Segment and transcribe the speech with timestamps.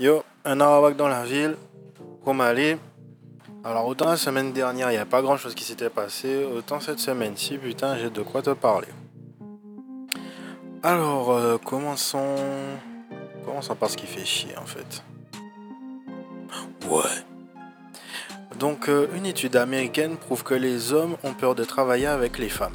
[0.00, 1.56] Yo, un Arawak dans la ville,
[2.40, 2.78] aller
[3.62, 6.80] Alors, autant la semaine dernière, il n'y a pas grand chose qui s'était passé, autant
[6.80, 8.88] cette semaine-ci, putain, j'ai de quoi te parler.
[10.82, 12.34] Alors, euh, commençons.
[13.44, 15.04] Commençons par ce qui fait chier en fait.
[16.88, 17.02] Ouais.
[18.58, 22.48] Donc, euh, une étude américaine prouve que les hommes ont peur de travailler avec les
[22.48, 22.72] femmes.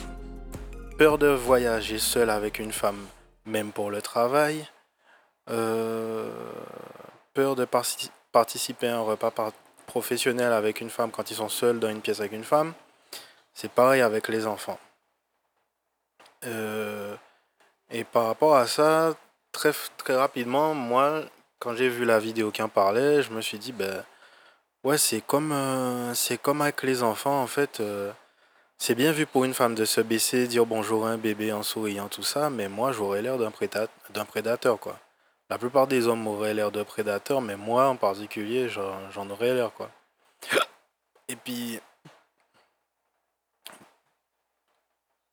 [0.99, 3.03] Peur de voyager seul avec une femme,
[3.47, 4.67] même pour le travail.
[5.49, 6.29] Euh,
[7.35, 7.67] peur de
[8.31, 9.31] participer à un repas
[9.85, 12.73] professionnel avec une femme quand ils sont seuls dans une pièce avec une femme?
[13.53, 14.79] C'est pareil avec les enfants.
[16.45, 17.15] Euh,
[17.89, 19.13] et par rapport à ça,
[19.51, 21.23] très, très rapidement, moi,
[21.59, 24.03] quand j'ai vu la vidéo qui en parlait, je me suis dit, ben,
[24.83, 27.79] ouais, c'est comme, euh, c'est comme avec les enfants, en fait.
[27.79, 28.11] Euh,
[28.77, 31.63] c'est bien vu pour une femme de se baisser, dire bonjour à un bébé en
[31.63, 34.99] souriant, tout ça, mais moi, j'aurais l'air d'un prédateur, d'un prédateur, quoi.
[35.49, 39.71] La plupart des hommes auraient l'air de prédateurs, mais moi, en particulier, j'en aurais l'air,
[39.73, 39.89] quoi.
[41.27, 41.79] Et puis,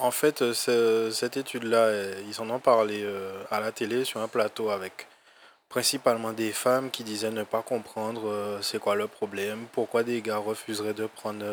[0.03, 4.20] En fait, euh, cette étude-là, euh, ils en ont parlé euh, à la télé sur
[4.20, 5.06] un plateau avec
[5.69, 10.39] principalement des femmes qui disaient ne pas comprendre c'est quoi le problème, pourquoi des gars
[10.39, 11.44] refuseraient de prendre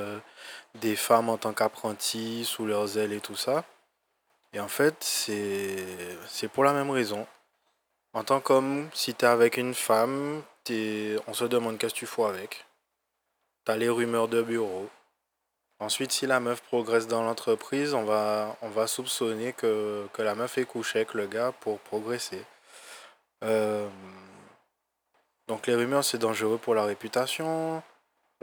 [0.75, 3.64] des femmes en tant qu'apprentis sous leurs ailes et tout ça.
[4.53, 7.28] Et en fait, c'est pour la même raison.
[8.14, 10.42] En tant qu'homme, si tu es avec une femme,
[11.28, 12.66] on se demande qu'est-ce que tu fais avec.
[13.66, 14.90] Tu as les rumeurs de bureau.
[15.80, 20.58] Ensuite, si la meuf progresse dans l'entreprise, on va, on va soupçonner que, la meuf
[20.58, 22.44] est couchée avec le gars pour progresser.
[23.44, 23.88] Euh,
[25.48, 27.82] donc les rumeurs, c'est dangereux pour la réputation.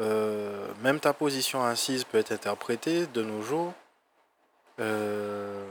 [0.01, 3.75] Euh, même ta position assise peut être interprétée de nos jours.
[4.81, 5.67] Euh,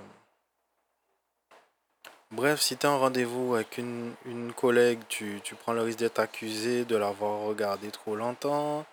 [2.35, 4.13] bref, si tu es en rendez-vous avec une,
[4.55, 8.85] collègue, tu, tu prends le risque d'être accusé de l'avoir regardé trop longtemps.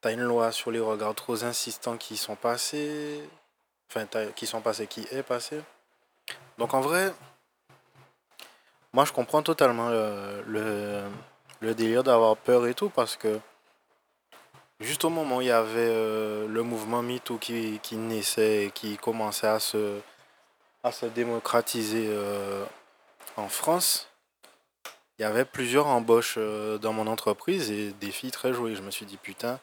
[0.00, 3.20] T'as une loi sur les regards trop insistants qui sont passés.
[3.90, 5.60] Enfin, qui sont passés, qui est passé.
[6.58, 7.12] Donc en vrai,
[8.92, 11.04] moi je comprends totalement le,
[11.74, 13.40] délire d'avoir peur et tout parce que
[14.80, 18.70] juste au moment où il y avait euh, le mouvement MeToo qui, qui naissait et
[18.70, 20.00] qui commençait à se,
[20.82, 22.64] à se démocratiser euh,
[23.36, 24.08] en France,
[25.18, 28.74] il y avait plusieurs embauches euh, dans mon entreprise et des filles très jouées.
[28.74, 29.60] Je me suis dit, putain,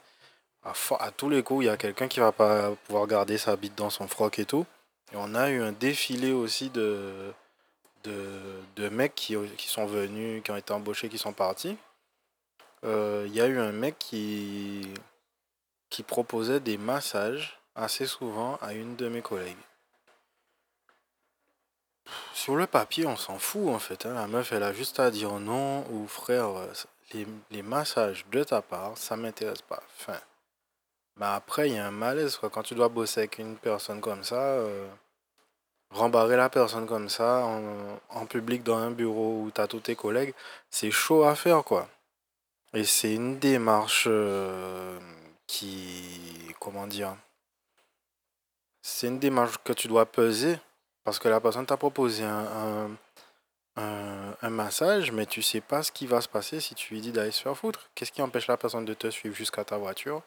[0.63, 3.75] à, tous les coups, il y a quelqu'un qui va pas pouvoir garder sa bite
[3.75, 4.65] dans son froc et tout.
[5.11, 7.33] Et on a eu un défilé aussi de,
[8.03, 11.77] de, mecs qui, qui, sont venus, qui ont été embauchés, qui sont partis.
[12.83, 14.87] Euh, il y a eu un mec qui,
[15.89, 19.57] qui proposait des massages assez souvent à une de mes collègues.
[22.33, 24.05] Sur le papier, on s'en fout en fait.
[24.05, 24.13] Hein.
[24.13, 26.49] La meuf, elle a juste à dire non ou frère,
[27.13, 29.81] les, les massages de ta part, ça m'intéresse pas.
[31.17, 32.49] Bah après, il y a un malaise, quoi.
[32.49, 34.87] Quand tu dois bosser avec une personne comme ça, euh,
[35.91, 37.45] rembarrer la personne comme ça
[38.09, 40.33] en, public dans un bureau où tu as tous tes collègues,
[40.69, 41.87] c'est chaud à faire, quoi.
[42.73, 44.99] Et c'est une démarche euh,
[45.47, 46.53] qui.
[46.59, 47.15] Comment dire
[48.81, 50.59] C'est une démarche que tu dois peser
[51.03, 52.89] parce que la personne t'a proposé un,
[53.75, 57.01] un, un, massage, mais tu sais pas ce qui va se passer si tu lui
[57.01, 57.89] dis d'aller se faire foutre.
[57.95, 60.21] Qu'est-ce qui empêche la personne de te suivre jusqu'à ta voiture?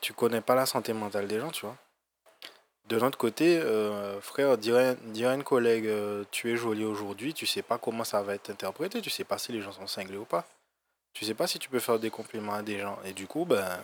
[0.00, 1.76] Tu connais pas la santé mentale des gens, tu vois.
[2.86, 7.46] De l'autre côté, euh, frère, dire, à une collègue euh, tu es jolie aujourd'hui, tu
[7.46, 10.16] sais pas comment ça va être interprété, tu sais pas si les gens sont cinglés
[10.16, 10.44] ou pas.
[11.14, 12.98] Tu sais pas si tu peux faire des compliments à des gens.
[13.04, 13.78] Et du coup, ben,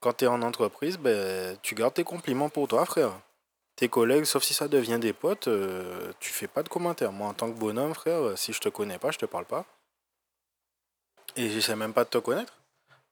[0.00, 3.12] quand tu es en entreprise, ben, tu gardes tes compliments pour toi, frère.
[3.80, 7.12] Tes collègues, sauf si ça devient des potes, euh, tu fais pas de commentaires.
[7.12, 9.64] Moi, en tant que bonhomme, frère, si je te connais pas, je te parle pas.
[11.34, 12.60] Et j'essaie même pas de te connaître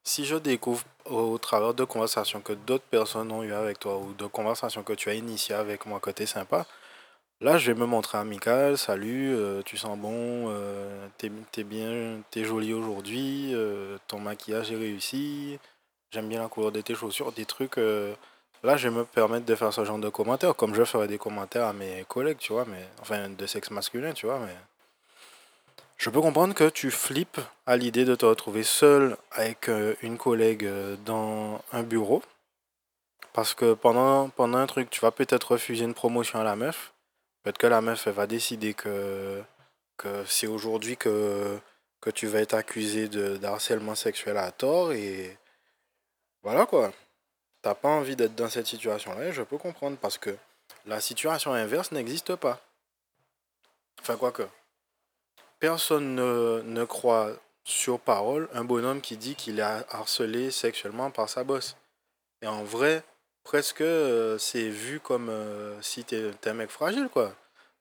[0.09, 4.15] si je découvre au travers de conversations que d'autres personnes ont eues avec toi ou
[4.15, 6.67] de conversations que tu as initiées avec moi côté sympa,
[7.41, 12.23] là je vais me montrer amical, salut, euh, tu sens bon, euh, t'es es bien,
[12.31, 15.59] t'es jolie aujourd'hui, euh, ton maquillage est réussi,
[16.11, 17.79] j'aime bien la couleur de tes chaussures, des trucs.
[18.63, 21.19] Là je vais me permettre de faire ce genre de commentaires, comme je ferais des
[21.19, 24.55] commentaires à mes collègues, tu vois, mais enfin de sexe masculin, tu vois, mais
[25.99, 30.17] je peux comprendre que tu flippes à l'idée de te retrouver seul avec euh, une
[30.17, 32.23] collègue euh, dans un bureau.
[33.33, 36.93] Parce que pendant, pendant un truc, tu vas peut-être refuser une promotion à la meuf.
[37.43, 39.43] Peut-être que la meuf, elle va décider que,
[39.97, 41.59] que c'est aujourd'hui que,
[42.01, 44.93] que tu vas être accusé de, d'harcèlement sexuel à tort.
[44.93, 45.37] Et
[46.45, 46.93] voilà quoi.
[47.69, 49.99] T'as pas envie d'être dans cette situation-là, je peux comprendre.
[49.99, 50.35] Parce que
[50.87, 52.63] la situation inverse n'existe pas.
[54.01, 54.45] Enfin, quoi que
[55.59, 57.31] personne ne, croit
[57.65, 61.77] sur parole un bonhomme qui dit qu'il est harcelé sexuellement par sa bosse.
[62.41, 63.03] Et en vrai,
[63.45, 67.35] presque, euh, c'est vu comme euh, si t'es es un mec fragile, quoi.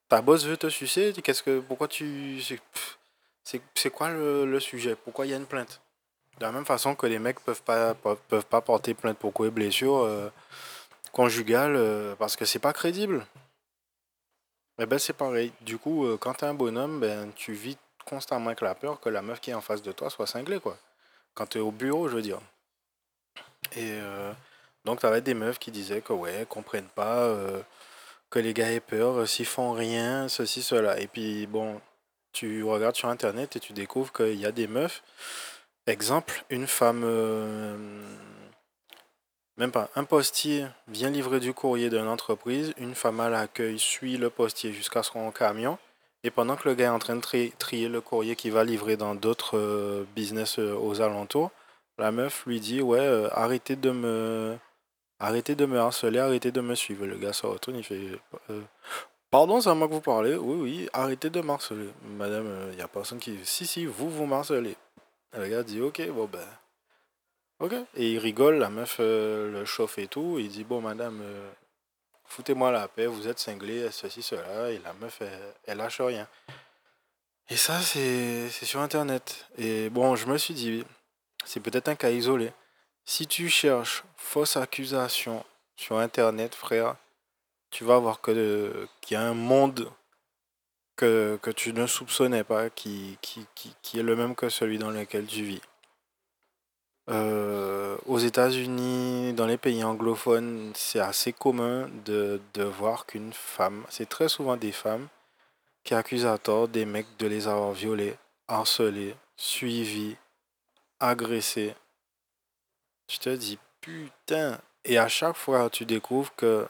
[0.10, 2.44] Ta bosse veut te sucer, qu'est-ce que, pourquoi tu...
[3.45, 4.98] C'est quoi le, sujet?
[4.98, 5.80] Pourquoi il y a une plainte?
[6.38, 9.50] De la même façon que les mecs peuvent pas, peuvent pas porter plainte pour quoi
[9.50, 10.30] blessure euh,
[11.12, 13.25] conjugale parce que c'est pas crédible.
[14.80, 15.51] Eh ben c'est pareil.
[15.62, 19.22] Du coup, quand t'es un bonhomme, ben tu vis constamment avec la peur que la
[19.22, 20.78] meuf qui est en face de toi soit cinglée, quoi.
[21.34, 22.39] Quand tu es au bureau, je veux dire.
[23.75, 24.31] Et euh,
[24.86, 27.62] donc, ça des meufs qui disaient que, ouais, comprennent pas, euh,
[28.30, 31.00] que les gars aient peur, euh, s'ils font rien, ceci, cela.
[31.00, 31.81] Et puis, bon,
[32.31, 35.04] tu regardes sur Internet et tu découvres qu'il y a des meufs.
[35.88, 37.06] Exemple, une femme,
[39.57, 44.18] même pas, un postier vient livrer du courrier d'une entreprise, une femme à l'accueil suit
[44.18, 45.80] le postier jusqu'à son camion.
[46.24, 48.98] Et pendant que le gars est en train de trier le courrier qu'il va livrer
[48.98, 51.51] dans d'autres euh, business euh, aux alentours,
[51.98, 54.57] la meuf lui dit Ouais, euh, arrêtez de me.
[55.19, 57.07] Arrêtez de me harceler, arrêtez de me suivre.
[57.07, 58.19] Le gars se retourne, il fait
[59.31, 61.89] Pardon, c'est à moi que vous parlez Oui, oui, arrêtez de harceler.
[62.18, 63.39] Madame, il n'y a personne qui.
[63.44, 64.75] Si, si, vous, vous harcelez.
[65.38, 66.48] Le gars dit Ok, bon ben.
[67.60, 67.74] Ok.
[67.95, 70.38] Et il rigole, la meuf le chauffe et tout.
[70.39, 71.24] Il dit Bon, madame,
[72.28, 75.22] foutez-moi la paix, vous êtes cinglé, ceci, cela, et la meuf,
[75.66, 76.28] elle, lâche rien.
[77.50, 79.48] Et ça, c'est sur Internet.
[79.57, 80.84] Et bon, je me suis dit,
[81.45, 82.51] c'est peut-être un cas isolé.
[83.06, 85.45] Si tu cherches fausse accusation
[85.78, 86.98] sur Internet, frère,
[87.72, 89.89] tu vas voir qu'il y a un monde
[90.97, 94.77] que, que, tu ne soupçonnais pas, qui, qui, qui, qui est le même que celui
[94.77, 95.61] dans lequel tu vis.
[97.09, 103.85] Euh, aux États-Unis, dans les pays anglophones, c'est assez commun de, de voir qu'une femme,
[103.89, 105.07] c'est très souvent des femmes
[105.85, 108.17] qui accusent à tort des mecs de les avoir violés,
[108.50, 110.17] harcelés, suivis,
[111.00, 111.75] agressés.
[113.07, 114.59] Tu te dis, putain.
[114.83, 116.67] Et à chaque fois, tu découvres que,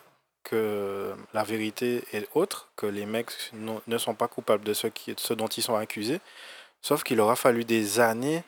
[0.47, 5.47] que la vérité est autre, que les mecs ne sont pas coupables de ce, dont
[5.47, 6.21] ils sont accusés.
[6.81, 8.43] Sauf qu'il aura fallu des années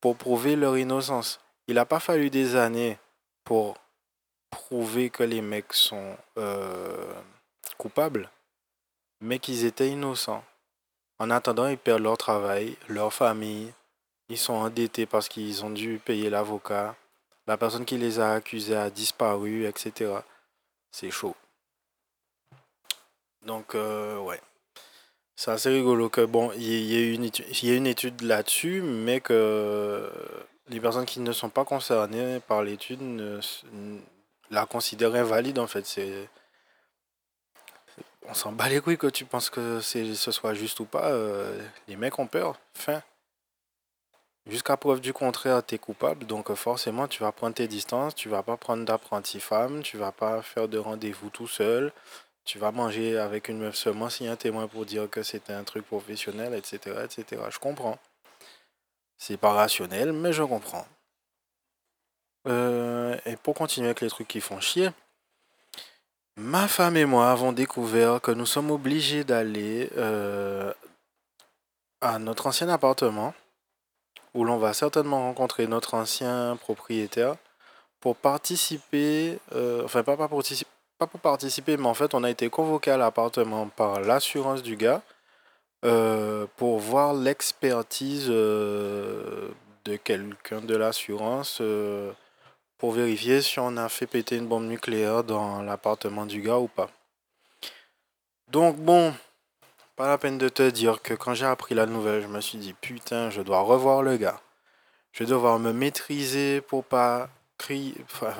[0.00, 1.40] pour prouver leur innocence.
[1.68, 2.98] Il n'a pas fallu des années
[3.44, 3.76] pour
[4.50, 7.12] prouver que les mecs sont euh,
[7.78, 8.28] coupables,
[9.20, 10.44] mais qu'ils étaient innocents.
[11.20, 13.72] En attendant, ils perdent leur travail, leur famille,
[14.28, 16.96] ils sont endettés parce qu'ils ont dû payer l'avocat,
[17.46, 20.12] la personne qui les a accusés a disparu, etc.
[20.96, 21.34] C'est chaud.
[23.44, 24.40] Donc, euh, ouais.
[25.34, 30.08] C'est assez rigolo que, bon, il y, étude, y a une étude là-dessus, mais que
[30.68, 33.00] les personnes qui ne sont pas concernées par l'étude
[34.50, 35.84] la considèrent invalide, en fait.
[35.84, 36.28] C'est,
[38.28, 41.10] on s'en bat les couilles que tu penses que ce soit juste ou pas.
[41.10, 42.60] Euh, les mecs ont peur.
[42.72, 43.02] Fin.
[44.46, 48.28] Jusqu'à preuve du contraire, tu es coupable, donc forcément tu vas prendre tes distances, tu
[48.28, 51.92] vas pas prendre d'apprenti femme, tu vas pas faire de rendez-vous tout seul,
[52.44, 55.22] tu vas manger avec une meuf seulement s'il y a un témoin pour dire que
[55.22, 57.42] c'était un truc professionnel, etc., etc.
[57.50, 57.98] Je comprends.
[59.16, 60.86] C'est pas rationnel, mais je comprends.
[62.46, 64.90] Euh, et pour continuer avec les trucs qui font chier,
[66.36, 70.72] ma femme et moi avons découvert que nous sommes obligés d'aller euh,
[72.02, 73.32] à notre ancien appartement,
[74.34, 77.36] où l'on va certainement rencontrer notre ancien propriétaire,
[78.04, 82.98] pour participer, euh, enfin pas, pour participer, mais en fait, on a été convoqué à
[82.98, 85.00] l'appartement par l'assurance du gars
[85.86, 89.48] euh, pour voir l'expertise euh,
[89.86, 91.62] de quelqu'un de l'assurance
[92.76, 96.68] pour vérifier si on a fait péter une bombe nucléaire dans l'appartement du gars ou
[96.68, 96.90] pas.
[98.48, 99.14] Donc bon,
[99.96, 102.58] pas la peine de te dire que quand j'ai appris la nouvelle, je me suis
[102.58, 104.40] dit putain, je dois revoir le gars.
[105.12, 107.28] Je dois devoir me maîtriser pour pas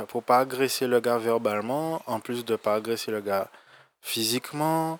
[0.08, 3.48] faut pas agresser le gars verbalement, en plus de pas agresser le gars
[4.00, 4.98] physiquement.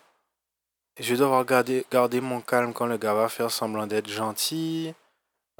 [0.98, 4.94] Je vais devoir garder, garder mon calme quand le gars va faire semblant d'être gentil.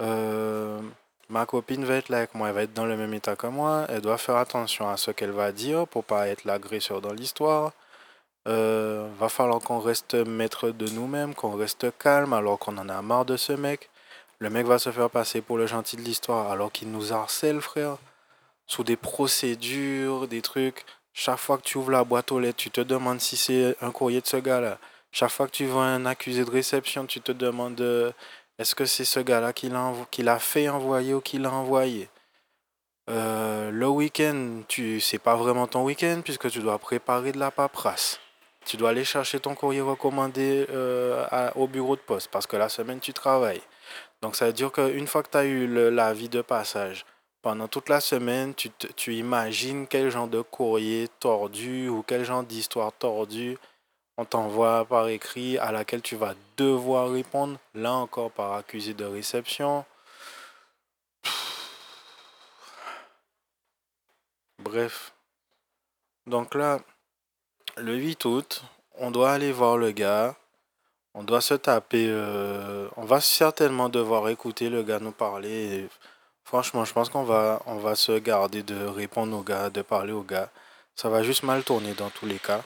[0.00, 0.80] Euh,
[1.28, 3.48] ma copine va être là avec moi, elle va être dans le même état que
[3.48, 3.86] moi.
[3.88, 7.72] Elle doit faire attention à ce qu'elle va dire pour pas être l'agresseur dans l'histoire.
[8.46, 13.00] Euh, va falloir qu'on reste maître de nous-mêmes, qu'on reste calme alors qu'on en a
[13.00, 13.88] marre de ce mec.
[14.38, 17.60] Le mec va se faire passer pour le gentil de l'histoire alors qu'il nous harcèle,
[17.60, 17.96] frère
[18.66, 20.84] sous des procédures, des trucs.
[21.12, 23.90] Chaque fois que tu ouvres la boîte aux lettres, tu te demandes si c'est un
[23.90, 24.78] courrier de ce gars-là.
[25.12, 28.10] Chaque fois que tu vois un accusé de réception, tu te demandes euh,
[28.58, 29.68] est-ce que c'est ce gars-là qui
[30.22, 32.08] l'a fait envoyer ou qui l'a envoyé?
[33.10, 37.50] Euh, le week-end, tu c'est pas vraiment ton week-end puisque tu dois préparer de la
[37.50, 38.18] paperasse.
[38.64, 42.68] Tu dois aller chercher ton courrier recommandé euh, au bureau de poste parce que la
[42.68, 43.62] semaine tu travailles.
[44.22, 47.04] Donc ça veut dire qu'une fois que tu as eu l'avis de passage,
[47.42, 52.42] pendant toute la semaine, tu, tu imagines quel genre de courrier tordu ou quel genre
[52.42, 53.58] d'histoire tordue
[54.16, 59.04] on t'envoie par écrit à laquelle tu vas devoir répondre, là encore par accusé de
[59.04, 59.84] réception.
[64.60, 65.12] Bref.
[66.26, 66.80] Donc là,
[67.76, 68.62] le 8 août,
[68.98, 70.36] on doit aller voir le gars.
[71.14, 72.06] On doit se taper.
[72.08, 75.88] Euh, on va certainement devoir écouter le gars nous parler.
[76.44, 80.22] franchement, je pense qu'on va, va se garder de répondre au gars, de parler au
[80.22, 80.50] gars.
[80.96, 82.62] Ça va juste mal tourner dans tous les cas.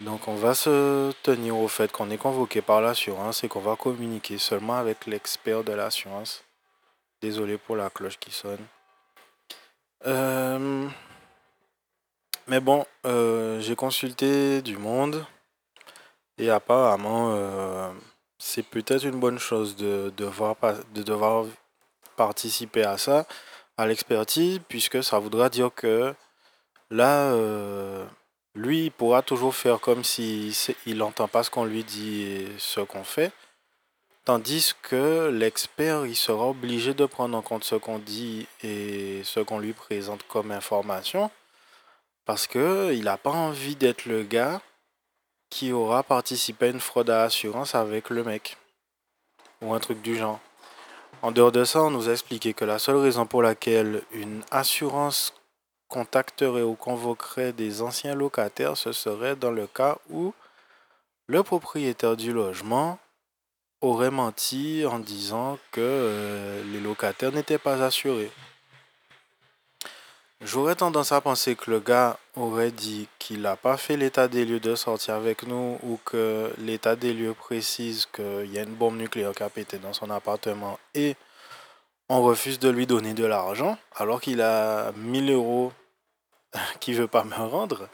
[0.00, 3.74] Donc on va se tenir au fait qu'on est convoqué par l'assurance et qu'on va
[3.76, 6.44] communiquer seulement avec l'expert de l'assurance.
[7.20, 8.64] Désolé pour la cloche qui sonne.
[10.06, 10.88] Euh,
[12.48, 15.24] mais bon, euh, j'ai consulté du monde
[16.38, 17.90] et apparemment euh,
[18.38, 20.56] c'est peut-être une bonne chose de devoir,
[20.94, 21.46] de devoir
[22.16, 23.26] participer à ça,
[23.76, 26.14] à l'expertise, puisque ça voudra dire que
[26.90, 27.32] là,
[28.58, 32.48] lui, il pourra toujours faire comme si il n'entend pas ce qu'on lui dit et
[32.58, 33.32] ce qu'on fait.
[34.24, 39.40] Tandis que l'expert, il sera obligé de prendre en compte ce qu'on dit et ce
[39.40, 41.30] qu'on lui présente comme information.
[42.28, 44.60] Parce qu'il n'a pas envie d'être le gars
[45.48, 48.58] qui aura participé à une fraude à assurance avec le mec.
[49.62, 50.38] Ou un truc du genre.
[51.22, 54.42] En dehors de ça, on nous a expliqué que la seule raison pour laquelle une
[54.50, 55.32] assurance
[55.88, 60.34] contacterait ou convoquerait des anciens locataires, ce serait dans le cas où
[61.28, 62.98] le propriétaire du logement
[63.80, 68.30] aurait menti en disant que euh, les locataires n'étaient pas assurés.
[70.40, 74.44] J'aurais tendance à penser que le gars aurait dit qu'il n'a pas fait l'état des
[74.44, 78.76] lieux de sortie avec nous ou que l'état des lieux précise qu'il y a une
[78.76, 81.16] bombe nucléaire qui a pété dans son appartement et
[82.08, 85.72] on refuse de lui donner de l'argent alors qu'il a 1000 euros
[86.80, 87.88] qu'il veut pas me rendre.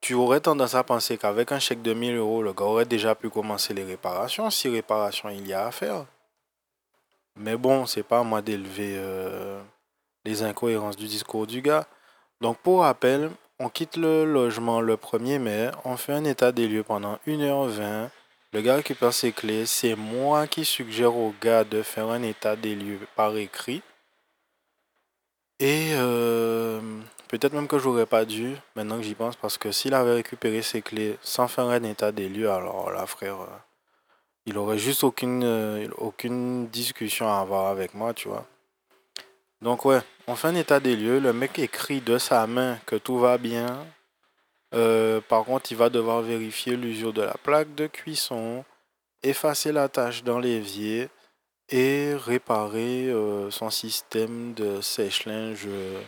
[0.00, 3.14] Tu aurais tendance à penser qu'avec un chèque de 1000 euros, le gars aurait déjà
[3.14, 6.06] pu commencer les réparations, si réparation il y a à faire.
[7.36, 9.60] Mais bon, c'est pas à moi d'élever euh,
[10.28, 11.86] les incohérences du discours du gars.
[12.40, 16.68] Donc pour rappel, on quitte le logement le 1er mai, on fait un état des
[16.68, 18.10] lieux pendant 1h20.
[18.52, 22.56] Le gars récupère ses clés, c'est moi qui suggère au gars de faire un état
[22.56, 23.82] des lieux par écrit.
[25.60, 26.80] Et euh,
[27.28, 30.62] peut-être même que j'aurais pas dû, maintenant que j'y pense, parce que s'il avait récupéré
[30.62, 33.58] ses clés sans faire un état des lieux, alors là, frère, euh,
[34.46, 38.46] il aurait juste aucune, euh, aucune discussion à avoir avec moi, tu vois.
[39.60, 42.96] Donc ouais, on fait un état des lieux, le mec écrit de sa main que
[42.96, 43.84] tout va bien.
[45.28, 48.64] par contre, il va devoir vérifier l'usure de la plaque de cuisson,
[49.22, 51.08] effacer la tâche dans l'évier
[51.70, 56.00] et réparer euh, son système de sèche-linge euh,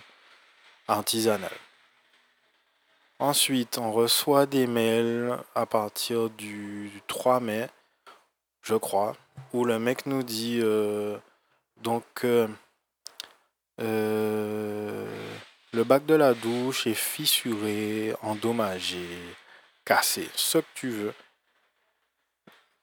[0.88, 1.52] artisanal.
[3.18, 7.68] Ensuite, on reçoit des mails à partir du 3 mai,
[8.62, 9.14] je crois,
[9.52, 11.18] où le mec nous dit euh,
[11.82, 12.24] donc
[13.80, 15.06] le
[15.84, 19.06] bac de la douche est fissuré, endommagé,
[19.84, 21.14] cassé, ce que tu veux.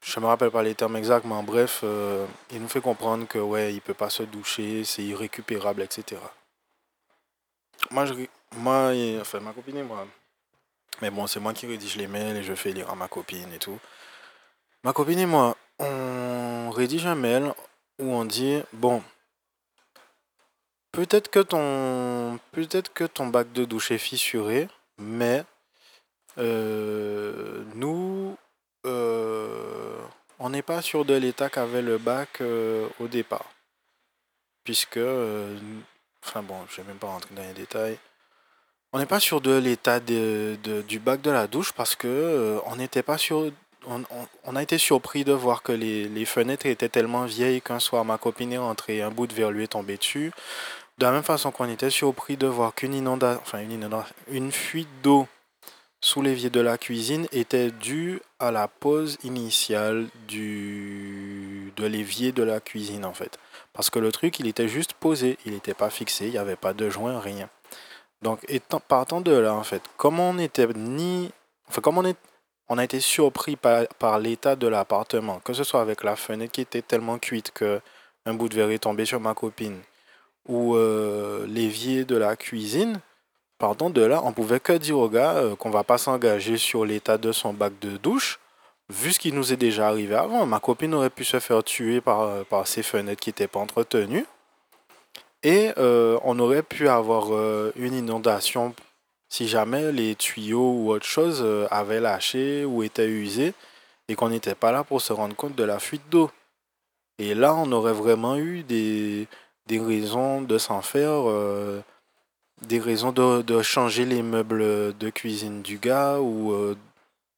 [0.03, 3.27] Je me rappelle pas les termes exacts, mais en bref, euh, il nous fait comprendre
[3.27, 6.21] que ouais, il peut pas se doucher, c'est irrécupérable, etc.
[7.91, 8.05] Moi,
[8.55, 10.07] moi, enfin ma copine et moi.
[11.01, 13.51] Mais bon, c'est moi qui rédige les mails et je fais lire à ma copine
[13.53, 13.79] et tout.
[14.83, 17.53] Ma copine et moi, on rédige un mail
[17.99, 19.03] où on dit bon,
[20.97, 25.43] peut-être que ton, peut-être que ton bac de douche est fissuré, mais
[26.39, 28.35] euh, nous
[28.87, 30.01] euh,
[30.39, 33.45] on n'est pas sûr de l'état qu'avait le bac euh, au départ.
[34.63, 34.99] Puisque,
[36.25, 37.99] enfin bon, je vais même pas rentrer dans les détails.
[38.91, 42.75] On n'est pas sûr de l'état de, du bac de la douche parce que on
[42.75, 43.51] n'était pas sûr.
[43.85, 48.17] On, a été surpris de voir que les, fenêtres étaient tellement vieilles qu'un soir ma
[48.17, 50.31] copine est rentrée, un bout de verre lui est tombé dessus.
[50.97, 52.95] De la même façon qu'on était surpris de voir qu'une
[54.29, 55.27] une fuite d'eau
[56.01, 62.43] sous l'évier de la cuisine était dû à la pose initiale du, de l'évier de
[62.43, 63.37] la cuisine en fait.
[63.73, 66.55] Parce que le truc, il était juste posé, il n'était pas fixé, il n'y avait
[66.55, 67.49] pas de joint, rien.
[68.23, 71.31] Donc, étant, partant de là, en fait, comme on était ni.
[71.69, 72.17] Enfin, comme on, est,
[72.69, 76.51] on a été surpris par, par l'état de l'appartement, que ce soit avec la fenêtre
[76.53, 77.81] qui était tellement cuite que
[78.25, 79.79] un bout de verre est tombé sur ma copine,
[80.47, 82.99] ou euh, l'évier de la cuisine,
[83.59, 86.85] Pardon, de là, on pouvait que dire au gars euh, qu'on va pas s'engager sur
[86.85, 88.39] l'état de son bac de douche
[88.89, 91.99] vu ce qui nous est déjà arrivé avant, ma copine aurait pu se faire tuer
[91.99, 94.25] par, par ses fenêtres qui n'étaient pas entretenues.
[95.43, 98.73] Et euh, on aurait pu avoir euh, une inondation
[99.29, 103.53] si jamais les tuyaux ou autre chose euh, avaient lâché ou étaient usés
[104.07, 106.31] et qu'on n'était pas là pour se rendre compte de la fuite d'eau.
[107.19, 109.27] Et là, on aurait vraiment eu des,
[109.67, 111.23] des raisons de s'en faire,
[112.61, 116.75] des raisons de, de, changer les meubles de cuisine du gars ou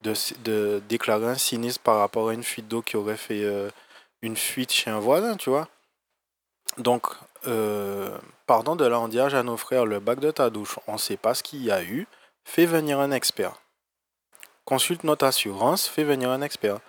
[0.02, 3.46] de, de, déclarer un sinistre par rapport à une fuite d'eau qui aurait fait
[4.22, 5.68] une fuite chez un voisin, tu vois.
[6.78, 7.08] Donc,
[7.48, 11.18] euh, pardon de l'endiage à nos frères, le bac de ta douche, on ne sait
[11.18, 12.08] pas ce qu'il y a eu,
[12.44, 13.62] fais venir un expert.
[14.66, 16.80] Consulte notre assurance, fais venir un expert.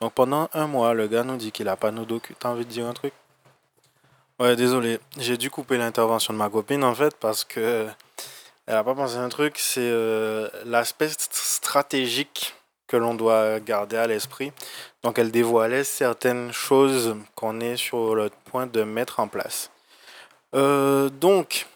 [0.00, 2.38] Donc pendant un mois, le gars nous dit qu'il n'a pas nos documents.
[2.40, 3.12] T'as envie de dire un truc?
[4.40, 7.86] Ouais, désolé, j'ai dû couper l'intervention de ma copine en fait parce que
[8.66, 12.54] elle n'a pas pensé à un truc, c'est euh, l'aspect stratégique
[12.86, 14.50] que l'on doit garder à l'esprit.
[15.02, 19.70] Donc elle dévoilait certaines choses qu'on est sur le point de mettre en place.
[20.54, 21.66] Euh, donc,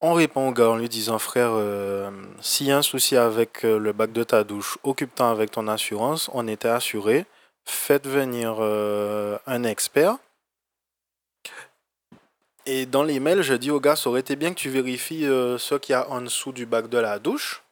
[0.00, 3.62] on répond au gars en lui disant frère, euh, s'il y a un souci avec
[3.62, 7.26] le bac de ta douche, occupe-toi avec ton assurance, on était assuré,
[7.64, 10.16] faites venir un expert.
[12.72, 15.74] Et dans l'email, je dis au gars, ça aurait été bien que tu vérifies ce
[15.74, 17.64] qu'il y a en dessous du bac de la douche.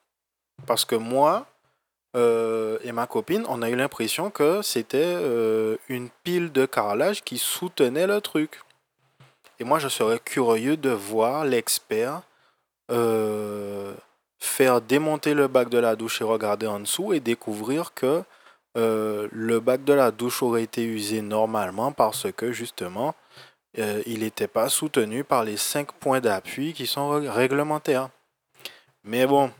[0.66, 1.46] Parce que moi,
[2.16, 7.22] euh, et ma copine, on a eu l'impression que c'était euh, une pile de carrelage
[7.22, 8.60] qui soutenait le truc.
[9.60, 12.22] Et moi, je serais curieux de voir l'expert
[12.90, 13.94] euh,
[14.40, 18.24] faire démonter le bac de la douche et regarder en dessous et découvrir que
[18.74, 23.16] le bac de la douche aurait été usé normalement parce que justement,
[24.06, 28.10] il n'était pas soutenu par les cinq points d'appui qui sont réglementaires.
[29.04, 29.50] Mais bon,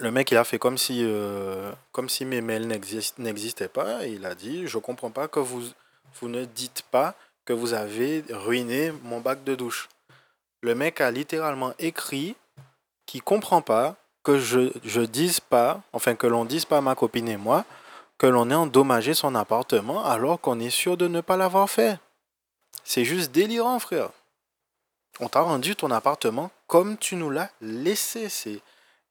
[0.00, 2.66] le mec, il a fait comme si, euh, comme si mes mails
[3.18, 4.06] n'existaient pas.
[4.06, 5.62] il a dit, je comprends pas que vous,
[6.20, 7.14] vous ne dites pas
[7.44, 9.88] que vous avez ruiné mon bac de douche.
[10.62, 12.34] Le mec a littéralement écrit
[13.04, 17.28] qu'il comprend pas que je, je dise pas, enfin que l'on dise pas ma copine
[17.28, 17.64] et moi,
[18.16, 21.98] que l'on ait endommagé son appartement alors qu'on est sûr de ne pas l'avoir fait.
[22.84, 24.10] C'est juste délirant, frère.
[25.20, 28.28] On t'a rendu ton appartement comme tu nous l'as laissé.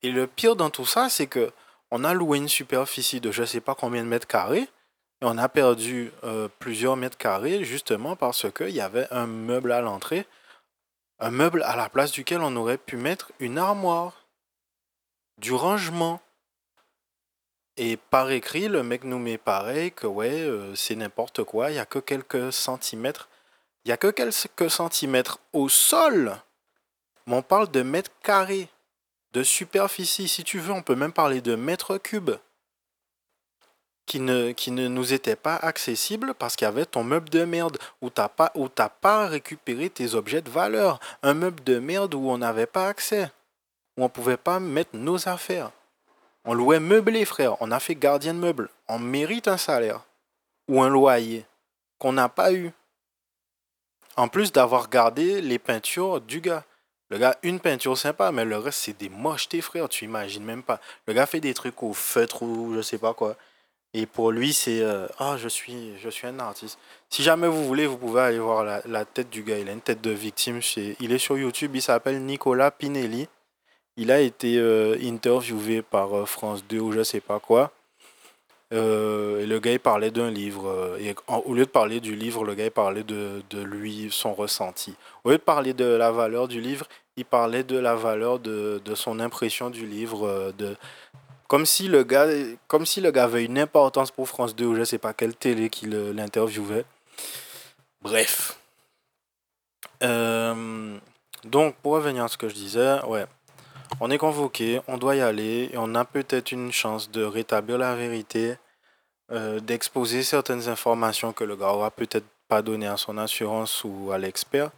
[0.01, 1.51] Et le pire dans tout ça, c'est que
[1.91, 4.69] on a loué une superficie de je ne sais pas combien de mètres carrés
[5.21, 9.71] et on a perdu euh, plusieurs mètres carrés justement parce qu'il y avait un meuble
[9.71, 10.25] à l'entrée,
[11.19, 14.27] un meuble à la place duquel on aurait pu mettre une armoire,
[15.37, 16.21] du rangement.
[17.77, 21.73] Et par écrit, le mec nous met pareil que ouais, euh, c'est n'importe quoi, il
[21.73, 23.28] n'y a que quelques centimètres.
[23.89, 26.37] Il n'y a que quelques centimètres au sol.
[27.25, 28.69] Mais on parle de mètres carrés
[29.33, 30.27] de superficie.
[30.27, 32.37] Si tu veux, on peut même parler de mètres cubes
[34.05, 34.53] qui ne,
[34.89, 38.29] nous étaient pas accessibles parce qu'il y avait ton meuble de merde où tu n'as
[38.29, 38.53] pas,
[39.01, 40.99] pas récupéré tes objets de valeur.
[41.23, 43.31] Un meuble de merde où on n'avait pas accès,
[43.97, 45.71] où on ne pouvait pas mettre nos affaires.
[46.45, 47.59] On louait meublé, frère.
[47.59, 48.69] On a fait gardien de meubles.
[48.87, 50.05] On mérite un salaire
[50.67, 51.47] ou un loyer
[51.97, 52.71] qu'on n'a pas eu.
[54.19, 56.65] En plus d'avoir gardé les peintures du gars.
[57.09, 59.87] Le gars, une peinture sympa, mais le reste, c'est des mochetés, frère.
[59.87, 60.81] Tu imagines même pas.
[61.07, 63.37] Le gars fait des trucs au feutre ou je sais pas quoi.
[63.93, 66.77] Et pour lui, c'est euh, Ah, je suis, je suis un artiste.
[67.09, 69.57] Si jamais vous voulez, vous pouvez aller voir la, tête du gars.
[69.57, 70.59] Il a une tête de victime.
[70.99, 71.71] Il est sur YouTube.
[71.73, 73.29] Il s'appelle Nicolas Pinelli.
[73.95, 77.71] Il a été euh, interviewé par euh, France 2 ou je sais pas quoi.
[78.71, 80.97] Et le gars, il parlait d'un livre.
[80.99, 84.33] et au lieu de parler du livre, le gars, il parlait de, de lui, son
[84.33, 84.95] ressenti.
[85.23, 86.85] Au lieu de parler de la valeur du livre,
[87.19, 90.75] il parlait de la valeur de, de son impression du livre, euh, de,
[91.47, 92.27] comme si le gars,
[92.67, 95.35] comme si le gars avait une importance pour France 2 ou je sais pas quelle
[95.35, 96.85] télé qui l'interviewait.
[98.01, 98.57] Bref.
[100.01, 100.97] Euh,
[101.43, 103.25] donc, pour revenir à ce que je disais, ouais,
[103.99, 107.77] on est convoqué, on doit y aller et on a peut-être une chance de rétablir
[107.77, 108.55] la vérité,
[109.31, 114.11] euh, d'exposer certaines informations que le gars aura peut-être pas donné à son assurance ou
[114.11, 114.71] à l'expert.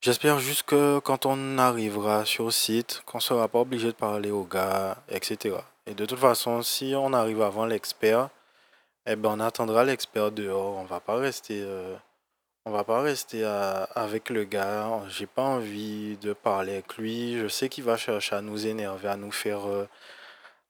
[0.00, 4.30] J'espère juste que quand on arrivera sur site, qu'on ne sera pas obligé de parler
[4.30, 5.56] aux gars, etc.
[5.86, 8.28] Et de toute façon, si on arrive avant l'expert,
[9.06, 10.76] eh ben on attendra l'expert dehors.
[10.76, 11.96] On va pas rester, euh,
[12.66, 13.44] on va pas rester
[13.94, 15.02] avec le gars.
[15.08, 17.38] J'ai pas envie de parler avec lui.
[17.38, 19.86] Je sais qu'il va chercher à nous énerver, à nous faire, euh,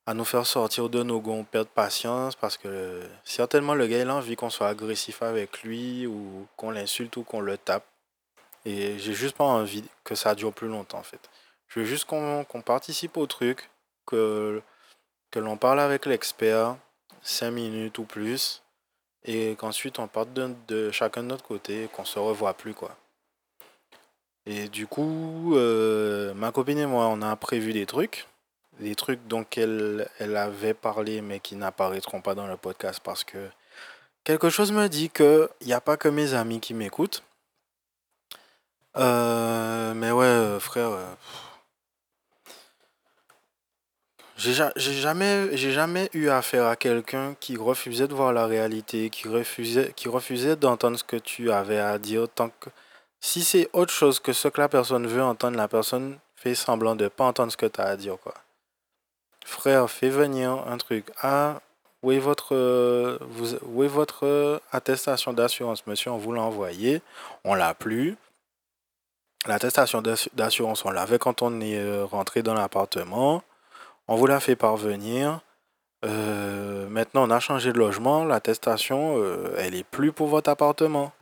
[0.07, 4.09] à nous faire sortir de nos gonds, perdre patience parce que certainement le gars il
[4.09, 7.87] a envie qu'on soit agressif avec lui ou qu'on l'insulte ou qu'on le tape.
[8.65, 11.31] Et j'ai juste pas envie que ça dure plus longtemps en fait.
[11.69, 13.71] Je veux juste qu'on participe au truc,
[14.07, 14.63] que,
[15.31, 16.77] que l'on parle avec l'expert
[17.23, 18.64] 5 minutes ou plus
[19.25, 22.97] et qu'ensuite on parte de, chacun de notre côté qu'on se revoit plus quoi.
[24.47, 28.27] Et du coup, euh, ma copine et moi, on a prévu des trucs,
[28.79, 33.25] des trucs dont elle, elle avait parlé mais qui n'apparaîtront pas dans le podcast parce
[33.25, 33.49] que
[34.23, 37.23] quelque chose me dit qu'il n'y a pas que mes amis qui m'écoutent.
[38.97, 40.91] Euh, mais ouais, euh, frère,
[44.45, 49.93] j'ai jamais, jamais eu affaire à quelqu'un qui refusait de voir la réalité, qui refusait,
[49.97, 52.29] qui refusait d'entendre ce que tu avais à dire.
[52.29, 52.71] Tant que
[53.21, 56.95] si c'est autre chose que ce que la personne veut entendre, la personne fait semblant
[56.95, 58.35] de pas entendre ce que tu as à dire, quoi.
[59.47, 61.07] Frère, fais venir un truc.
[61.23, 61.61] Ah,
[62.03, 63.19] où est votre,
[63.67, 67.01] où est votre attestation d'assurance, monsieur On vous l'a envoyé,
[67.45, 68.17] on l'a plus.
[69.47, 70.03] L'attestation
[70.35, 73.43] d'assurance, on l'avait quand on est euh, rentré dans l'appartement.
[74.07, 75.41] On vous l'a fait parvenir.
[76.05, 78.25] Euh, maintenant, on a changé de logement.
[78.25, 81.13] L'attestation, euh, elle est plus pour votre appartement.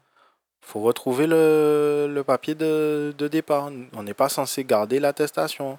[0.60, 3.70] faut retrouver le, papier de, départ.
[3.94, 5.78] On n'est pas censé garder l'attestation.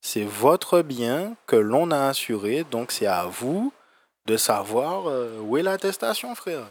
[0.00, 2.64] C'est votre bien que l'on a assuré.
[2.70, 3.72] Donc, c'est à vous
[4.26, 6.66] de savoir euh, où est l'attestation, frère.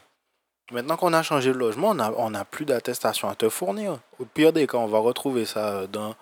[0.71, 3.99] Maintenant qu'on a changé de logement, on n'a plus d'attestation à te fournir.
[4.19, 6.15] Au pire des cas, on va retrouver ça dans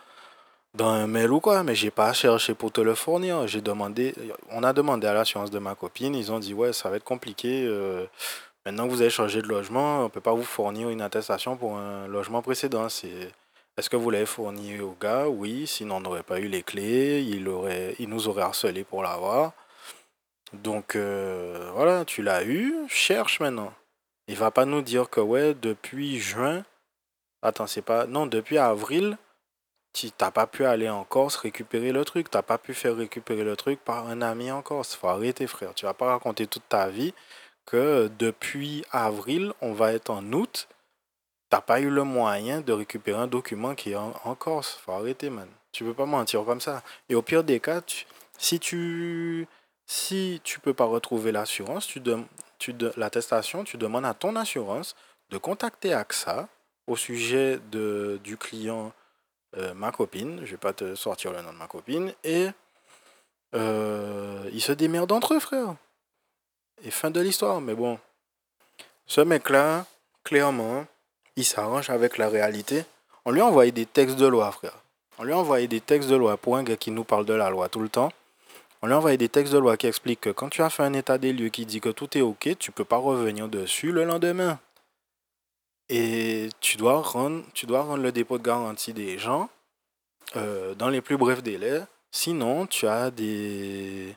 [0.74, 3.48] dans un mail ou quoi, mais j'ai pas cherché pour te le fournir.
[3.48, 4.14] J'ai demandé,
[4.52, 7.04] on a demandé à l'assurance de ma copine, ils ont dit ouais, ça va être
[7.04, 7.66] compliqué.
[7.66, 8.06] Euh,
[8.66, 11.78] maintenant que vous avez changé de logement, on peut pas vous fournir une attestation pour
[11.78, 12.88] un logement précédent.
[12.90, 13.32] C'est,
[13.78, 15.28] est-ce que vous l'avez fourni au gars?
[15.28, 19.04] Oui, sinon on n'aurait pas eu les clés, il aurait, il nous aurait harcelé pour
[19.04, 19.54] l'avoir.
[20.54, 23.74] Donc euh, voilà, tu l'as eu, cherche maintenant.
[24.28, 26.64] Il va pas nous dire que ouais, depuis juin,
[27.42, 29.18] attends, c'est pas, non, depuis avril
[29.94, 32.96] tu n'as pas pu aller en Corse récupérer le truc, tu n'as pas pu faire
[32.96, 34.96] récupérer le truc par un ami en Corse.
[34.96, 35.74] faut arrêter, frère.
[35.74, 37.14] Tu vas pas raconter toute ta vie
[37.66, 40.68] que depuis avril, on va être en août,
[41.50, 44.80] tu n'as pas eu le moyen de récupérer un document qui est en, Corse.
[44.84, 45.48] faut arrêter, man.
[45.72, 46.84] Tu peux pas mentir comme ça.
[47.10, 47.82] Et au pire des cas,
[48.38, 49.48] si tu
[49.86, 52.00] si tu peux pas retrouver l'assurance, tu,
[52.60, 54.96] tu l'attestation, tu demandes à ton assurance
[55.32, 56.48] de contacter AXA
[56.86, 58.94] au sujet de, du client
[59.58, 62.48] euh, ma copine, je vais pas te sortir le nom de ma copine, et
[63.56, 65.76] euh, ils se démerdent entre eux, frère.
[66.84, 68.00] Et fin de l'histoire, mais bon.
[69.06, 69.86] Ce mec-là,
[70.24, 70.86] clairement,
[71.36, 72.86] il s'arrange avec la réalité.
[73.26, 74.78] On lui a envoyé des textes de loi, frère.
[75.18, 77.68] On lui a envoyé des textes de loi pour qui nous parle de la loi
[77.70, 78.12] tout le temps.
[78.82, 80.84] On lui a envoyé des textes de loi qui expliquent que quand tu as fait
[80.84, 83.92] un état des lieux qui dit que tout est OK, tu peux pas revenir dessus
[83.92, 84.60] le lendemain.
[85.90, 89.50] Et tu dois rendre, tu dois rendre le dépôt de garantie des gens
[90.36, 91.82] euh, dans les plus brefs délais.
[92.12, 94.16] Sinon, tu as des,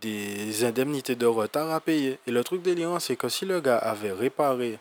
[0.00, 2.18] des indemnités de retard à payer.
[2.26, 4.80] Et le truc délirant, c'est que si le gars avait réparé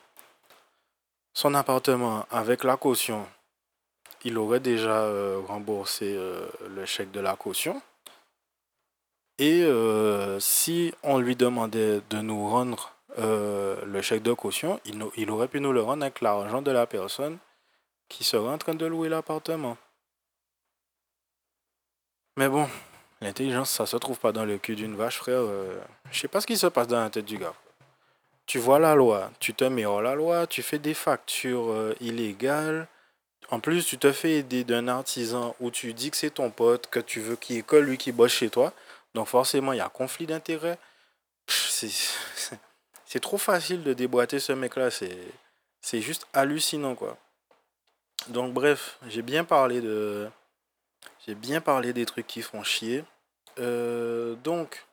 [1.34, 3.28] son appartement avec la caution,
[4.24, 7.80] il aurait déjà euh, remboursé euh, le chèque de la caution.
[9.38, 9.68] Et
[10.40, 15.62] si on lui demandait de nous rendre euh, le chèque de caution, il, aurait pu
[15.62, 17.38] nous le rendre avec l'argent de la personne
[18.10, 19.78] qui serait en train de louer l'appartement.
[22.38, 22.68] Mais bon,
[23.22, 25.40] l'intelligence, ça se trouve pas dans le cul d'une vache, frère.
[25.40, 25.80] Euh,
[26.12, 27.54] je sais pas ce qui se passe dans la tête du gars.
[28.46, 31.96] Tu vois la loi, tu te mets hors la loi, tu fais des factures euh,
[32.02, 32.88] illégales.
[33.50, 36.88] En plus, tu te fais aider d'un artisan où tu dis que c'est ton pote,
[36.88, 38.74] que tu veux qu'il que lui qui bosse chez toi.
[39.14, 40.78] Donc forcément, il y a conflit d'intérêts.
[41.48, 41.90] C'est
[43.06, 44.90] c'est trop facile de déboîter ce mec-là.
[44.92, 47.18] C'est, juste hallucinant, quoi.
[48.30, 50.30] Donc, bref, j'ai bien parlé de.
[51.26, 53.04] J'ai bien parlé des trucs qui font chier.
[53.60, 54.86] Euh, donc,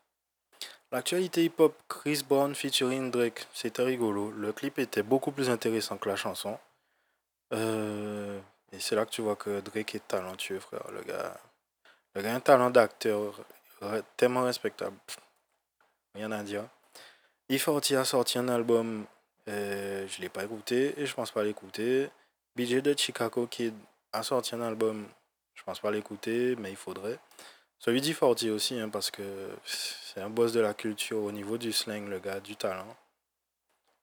[0.90, 4.31] l'actualité hip-hop, Chris Brown featuring Drake, c'était rigolo.
[4.31, 6.59] Le clip était beaucoup plus intéressant que la chanson.
[7.53, 8.38] Euh,
[8.72, 10.90] et c'est là que tu vois que Drake est talentueux, frère.
[10.90, 11.38] Le gars,
[12.14, 13.35] le gars a un talent d'acteur
[14.16, 14.96] tellement respectable.
[16.14, 16.64] Rien à dire.
[17.50, 19.05] E40 a sorti un album,
[19.48, 22.09] euh, je ne l'ai pas écouté et je pense pas l'écouter.
[22.57, 23.74] BJ de Chicago Kid
[24.12, 25.07] a sorti un album,
[25.55, 27.18] je pense pas l'écouter, mais il faudrait.
[27.78, 31.72] Celui d'E40 aussi, hein, parce que c'est un boss de la culture au niveau du
[31.72, 32.96] slang, le gars, du talent.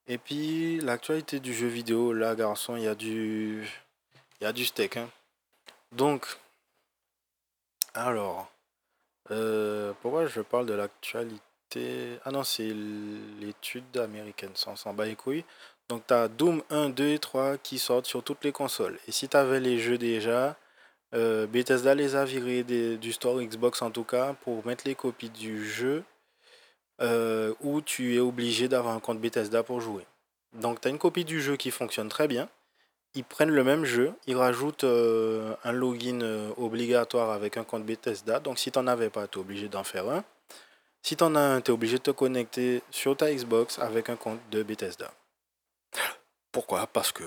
[0.08, 3.66] Et puis, l'actualité du jeu vidéo, là, garçon, il y a du,
[4.42, 4.98] y a du steak.
[4.98, 5.10] Hein.
[5.92, 6.26] Donc,
[7.94, 8.52] alors,
[9.32, 11.42] euh, pourquoi je parle de l'actualité
[12.26, 12.72] ah non, c'est
[13.40, 15.46] l'étude américaine, ça on s'en bat les couilles.
[15.90, 19.00] Donc tu as Doom 1, 2 et 3 qui sortent sur toutes les consoles.
[19.08, 20.58] Et si tu avais les jeux déjà,
[21.16, 25.32] Euh, Bethesda les a virés du store Xbox en tout cas pour mettre les copies
[25.32, 26.04] du jeu
[27.02, 30.06] euh, où tu es obligé d'avoir un compte Bethesda pour jouer.
[30.54, 32.48] Donc tu as une copie du jeu qui fonctionne très bien.
[33.16, 36.22] Ils prennent le même jeu, ils rajoutent euh, un login
[36.58, 38.40] obligatoire avec un compte Bethesda.
[38.40, 40.24] Donc si tu n'en avais pas, tu es obligé d'en faire un.
[41.02, 44.10] Si tu en as un, tu es obligé de te connecter sur ta Xbox avec
[44.10, 45.12] un compte de Bethesda.
[46.52, 46.88] Pourquoi?
[46.88, 47.24] Parce que.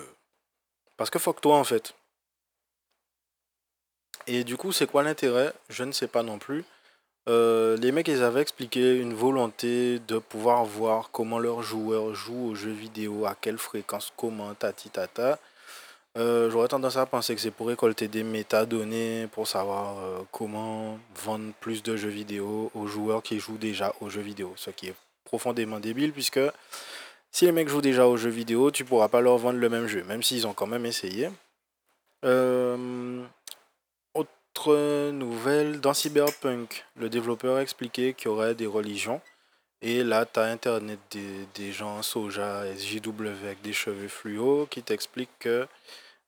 [0.96, 1.94] Parce que fuck toi en fait.
[4.26, 5.52] Et du coup, c'est quoi l'intérêt?
[5.68, 6.64] Je ne sais pas non plus.
[7.28, 12.50] Euh, les mecs, ils avaient expliqué une volonté de pouvoir voir comment leurs joueurs jouent
[12.50, 15.38] aux jeux vidéo, à quelle fréquence, comment, tati tata.
[16.18, 20.98] Euh, J'aurais tendance à penser que c'est pour récolter des métadonnées, pour savoir euh, comment
[21.24, 24.52] vendre plus de jeux vidéo aux joueurs qui jouent déjà aux jeux vidéo.
[24.56, 24.94] Ce qui est
[25.24, 26.40] profondément débile, puisque
[27.30, 29.86] si les mecs jouent déjà aux jeux vidéo, tu pourras pas leur vendre le même
[29.86, 31.30] jeu, même s'ils ont quand même essayé.
[32.26, 33.24] Euh,
[34.14, 39.22] autre nouvelle, dans Cyberpunk, le développeur a expliqué qu'il y aurait des religions.
[39.80, 44.82] Et là, tu as Internet des, des, gens soja, SJW avec des cheveux fluo qui
[44.82, 45.66] t'expliquent que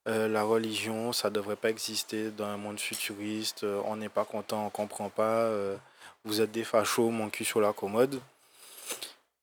[0.06, 3.64] euh, la religion, ça devrait pas exister dans un monde futuriste.
[3.64, 5.22] Euh, on n'est pas content, on comprend pas.
[5.22, 5.76] Euh,
[6.24, 8.20] vous êtes des fachos, mon cul sur la commode.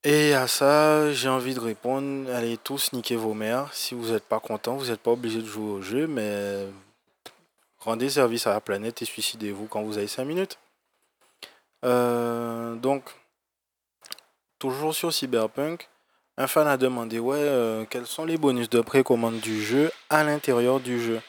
[0.04, 3.74] Et à ça, j'ai envie de répondre, allez tous niquer vos mères.
[3.74, 6.68] Si vous n'êtes pas content, vous n'êtes pas obligé de jouer au jeu, mais
[7.80, 10.58] rendez service à la planète et suicidez-vous quand vous avez 5 minutes.
[11.84, 13.04] Donc,
[14.58, 15.88] toujours sur Cyberpunk,
[16.42, 20.24] un fan a demandé ouais, euh, quels sont les bonus de précommande du jeu à
[20.24, 21.22] l'intérieur du jeu?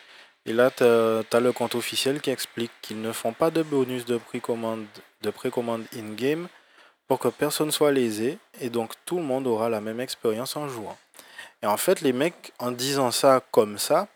[0.47, 4.07] Et là, tu as, le compte officiel qui explique qu'ils ne font pas de bonus
[4.07, 4.87] de précommande,
[5.21, 6.49] de précommande in-game
[7.07, 10.67] pour que personne soit lésé et donc tout le monde aura la même expérience en
[10.67, 10.97] jouant.
[11.63, 14.09] Et en fait, les mecs, en disant ça comme ça,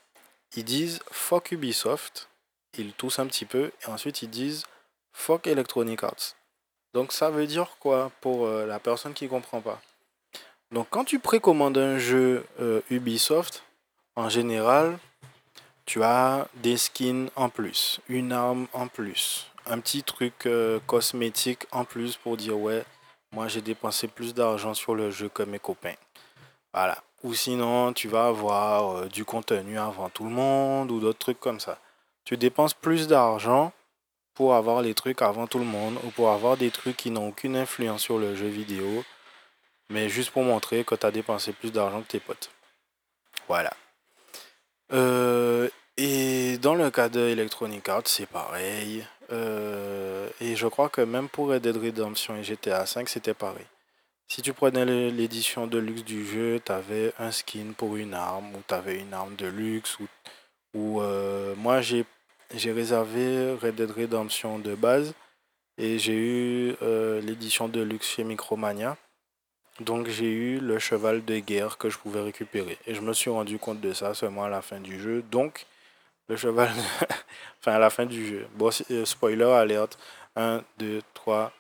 [0.56, 2.30] ils disent fuck Ubisoft,
[2.78, 4.64] ils toussent un petit peu, et ensuite ils disent
[5.12, 6.36] fuck Electronic Arts.
[6.94, 9.78] Donc ça veut dire quoi pour euh, la personne qui comprend pas?
[10.72, 13.62] Donc quand tu précommandes un jeu euh, Ubisoft,
[14.16, 14.98] en général,
[15.84, 21.66] tu as des skins en plus, une arme en plus, un petit truc euh, cosmétique
[21.70, 22.84] en plus pour dire ouais,
[23.32, 25.94] moi j'ai dépensé plus d'argent sur le jeu que mes copains.
[26.74, 27.02] Voilà.
[27.22, 31.40] Ou sinon, tu vas avoir euh, du contenu avant tout le monde ou d'autres trucs
[31.40, 31.78] comme ça.
[32.24, 33.72] Tu dépenses plus d'argent
[34.34, 37.28] pour avoir les trucs avant tout le monde ou pour avoir des trucs qui n'ont
[37.28, 39.04] aucune influence sur le jeu vidéo,
[39.90, 42.50] mais juste pour montrer que tu as dépensé plus d'argent que tes potes.
[43.48, 43.72] Voilà.
[44.92, 49.06] Euh, et dans le cas de Arts, c'est pareil.
[49.32, 53.66] Euh, et je crois que même pour Red Dead Redemption et GTA V, c'était pareil.
[54.28, 58.54] Si tu prenais l'édition de luxe du jeu, tu avais un skin pour une arme,
[58.56, 59.98] ou tu avais une arme de luxe,
[60.74, 62.04] ou, euh, moi j'ai
[62.52, 65.14] réservé Red Dead Redemption de base,
[65.78, 66.76] et j'ai eu
[67.22, 68.96] l'édition de luxe chez Micromania.
[69.80, 72.78] Donc j'ai eu le cheval de guerre que je pouvais récupérer.
[72.86, 75.22] Et je me suis rendu compte de ça seulement à la fin du jeu.
[75.30, 75.66] Donc
[76.28, 76.70] le cheval,
[77.60, 78.46] enfin à la fin du jeu.
[78.54, 79.98] Bon, euh, spoiler alerte.
[80.34, 81.52] 1, 2, 3,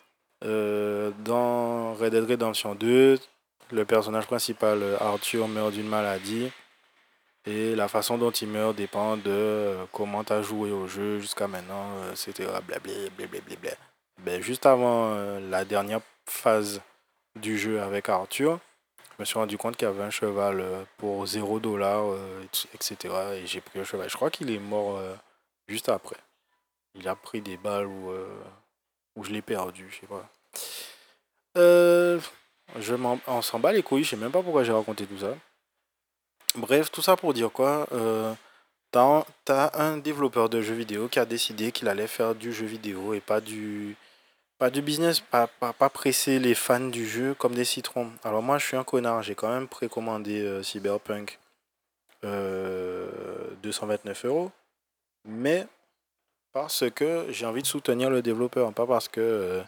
[0.44, 3.18] euh, dans Red Dead Redemption 2,
[3.70, 6.50] le personnage principal, Arthur, meurt d'une maladie.
[7.46, 11.20] Et la façon dont il meurt dépend de euh, comment tu as joué au jeu
[11.20, 12.50] jusqu'à maintenant, etc.
[12.66, 13.70] Blablabla.
[14.18, 15.14] Ben, juste avant
[15.50, 16.80] la dernière phase
[17.36, 18.58] du jeu avec Arthur,
[18.98, 20.62] je me suis rendu compte qu'il y avait un cheval
[20.98, 22.04] pour 0 dollar,
[22.74, 22.96] etc.
[23.34, 24.10] Et j'ai pris le cheval.
[24.10, 25.00] Je crois qu'il est mort
[25.68, 26.16] juste après.
[26.94, 28.12] Il a pris des balles ou,
[29.16, 30.28] ou je l'ai perdu, je sais pas.
[31.56, 32.20] Euh,
[32.78, 32.94] je
[33.26, 35.34] on s'en bat les couilles, je sais même pas pourquoi j'ai raconté tout ça.
[36.54, 38.34] Bref, tout ça pour dire quoi euh,
[38.90, 43.14] T'as un développeur de jeux vidéo qui a décidé qu'il allait faire du jeu vidéo
[43.14, 43.96] et pas du,
[44.58, 48.10] pas du business, pas, pas, presser les fans du jeu comme des citrons.
[48.24, 51.38] Alors moi je suis un connard, j'ai quand même précommandé euh, Cyberpunk
[52.22, 54.50] 229 euros.
[55.24, 55.66] Mais
[56.52, 59.62] parce que j'ai envie de soutenir le développeur, pas parce que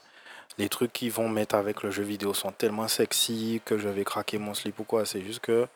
[0.56, 4.04] les trucs qu'ils vont mettre avec le jeu vidéo sont tellement sexy que je vais
[4.04, 5.06] craquer mon slip ou quoi.
[5.06, 5.68] C'est juste que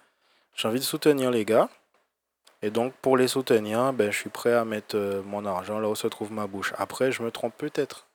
[0.54, 1.68] j'ai envie de soutenir les gars.
[2.62, 5.88] Et donc pour les soutenir, ben, je suis prêt à mettre euh, mon argent là
[5.88, 6.72] où se trouve ma bouche.
[6.78, 8.06] Après, je me trompe peut-être.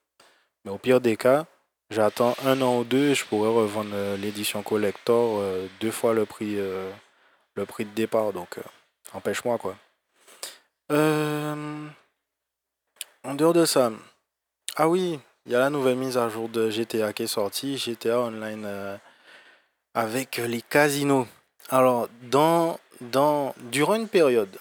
[0.68, 1.46] Mais au pire des cas,
[1.90, 6.14] j'attends un an ou deux et je pourrais revendre euh, l'édition collector euh, deux fois
[6.14, 8.34] le prix, le prix de départ.
[8.34, 8.60] Donc
[9.14, 9.78] empêche-moi quoi.
[10.90, 11.88] en
[13.34, 13.94] dehors de ça.
[14.76, 17.78] Ah oui, il y a la nouvelle mise à jour de GTA qui est sortie,
[17.78, 18.98] GTA Online euh,
[19.94, 21.26] avec les casinos.
[21.70, 24.60] Alors, dans, dans, durant une période,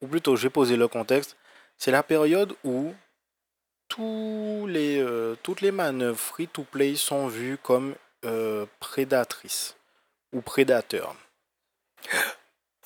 [0.00, 1.36] ou plutôt j'ai posé le contexte,
[1.76, 2.94] c'est la période où
[4.00, 9.76] euh, toutes les manœuvres free-to-play sont vues comme euh, prédatrices
[10.32, 11.14] ou prédateurs.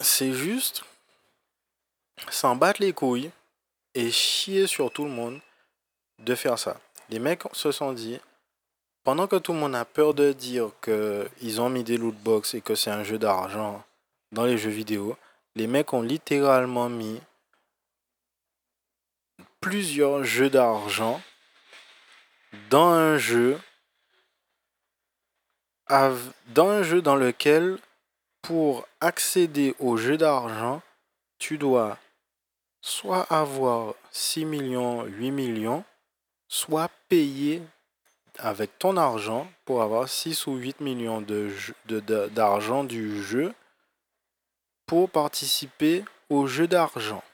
[0.01, 0.83] C'est juste
[2.31, 3.31] s'en battre les couilles
[3.95, 5.41] et chier sur tout le monde
[6.19, 6.79] de faire ça.
[7.09, 8.19] Les mecs se sont dit,
[9.05, 12.55] pendant que tout le monde a peur de dire qu'ils ont mis des loot box
[12.55, 13.83] et que c'est un jeu d'argent
[14.33, 15.17] dans les jeux vidéo,
[15.55, 17.21] les mecs ont littéralement mis
[19.67, 21.21] plusieurs jeux d'argent
[22.71, 23.59] dans un jeu
[25.89, 27.77] dans un jeu dans lequel
[28.43, 30.83] pour accéder au jeu d'argent,
[31.41, 31.99] tu dois
[32.81, 35.83] soit avoir 6 millions, 8 millions,
[36.47, 37.61] soit payer
[38.39, 41.21] avec ton argent pour avoir 6 ou 8 millions
[41.89, 43.53] d'argent de, du jeu
[44.87, 47.25] pour participer au jeu d'argent.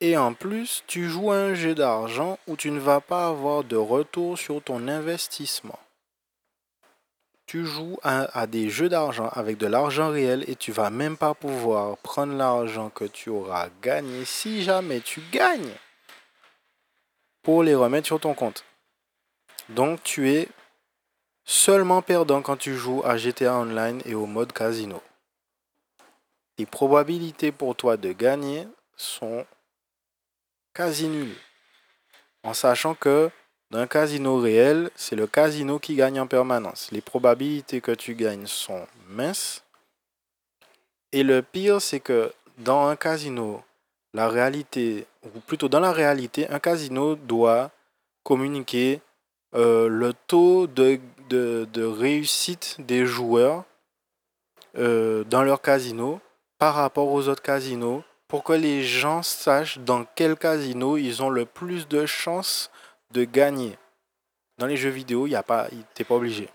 [0.00, 3.64] Et en plus, tu joues à un jeu d'argent où tu ne vas pas avoir
[3.64, 5.78] de retour sur ton investissement.
[7.46, 11.34] Tu joues à, des jeux d'argent avec de l'argent réel et tu vas même pas
[11.34, 15.72] pouvoir prendre l'argent que tu auras gagné si jamais tu gagnes
[17.42, 18.64] pour les remettre sur ton compte.
[19.70, 20.48] Donc tu es
[21.46, 25.02] seulement perdant quand tu joues à GTA Online et au mode casino.
[26.58, 29.46] Les probabilités pour toi de gagner sont
[30.78, 31.34] quasi nulles.
[32.44, 33.30] En sachant que
[33.72, 36.92] dans un casino réel, c'est le casino qui gagne en permanence.
[36.92, 39.64] Les probabilités que tu gagnes sont minces.
[41.10, 43.64] Et le pire, c'est que dans un casino,
[44.14, 47.72] la réalité, ou plutôt dans la réalité, un casino doit
[48.22, 49.00] communiquer
[49.56, 53.64] euh, le taux de, de, réussite des joueurs
[54.76, 56.20] euh, dans leur casino
[56.56, 61.30] par rapport aux autres casinos pour que les gens sachent dans quel casino ils ont
[61.30, 62.70] le plus de chances
[63.10, 63.78] de gagner.
[64.58, 66.48] Dans les jeux vidéo, il y a pas, t'es pas obligé.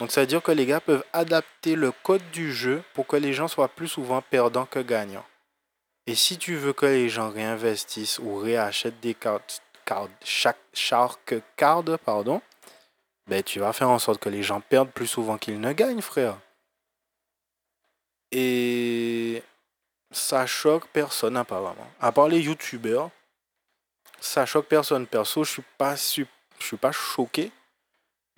[0.00, 3.16] Donc ça veut dire que les gars peuvent adapter le code du jeu pour que
[3.16, 5.24] les gens soient plus souvent perdants que gagnants.
[6.06, 9.62] Et si tu veux que les gens réinvestissent ou réachètent des cartes
[10.22, 12.40] chaque Shark Card, pardon,
[13.26, 16.00] ben, tu vas faire en sorte que les gens perdent plus souvent qu'ils ne gagnent,
[16.00, 16.38] frère.
[18.30, 19.42] Et
[20.16, 21.90] ça choque personne apparemment.
[22.00, 23.10] À part les youtubeurs,
[24.20, 25.06] ça choque personne.
[25.06, 26.24] Perso, je suis pas, je
[26.60, 27.50] suis pas choqué.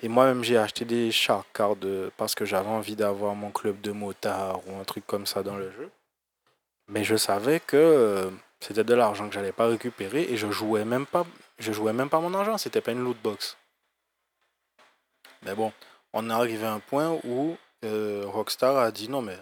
[0.02, 1.76] Et moi-même, j'ai acheté des Shark Cards
[2.16, 5.56] parce que j'avais envie d'avoir mon club de motard ou un truc comme ça dans
[5.56, 5.90] le jeu.
[6.88, 10.84] Mais je savais que euh, c'était de l'argent que j'allais pas récupérer et je jouais
[10.84, 11.26] même pas,
[11.58, 12.58] je jouais même pas mon argent.
[12.58, 13.56] C'était pas une loot box.
[15.42, 15.72] Mais bon,
[16.12, 19.38] on est arrivé à un point où euh, Rockstar a dit non mais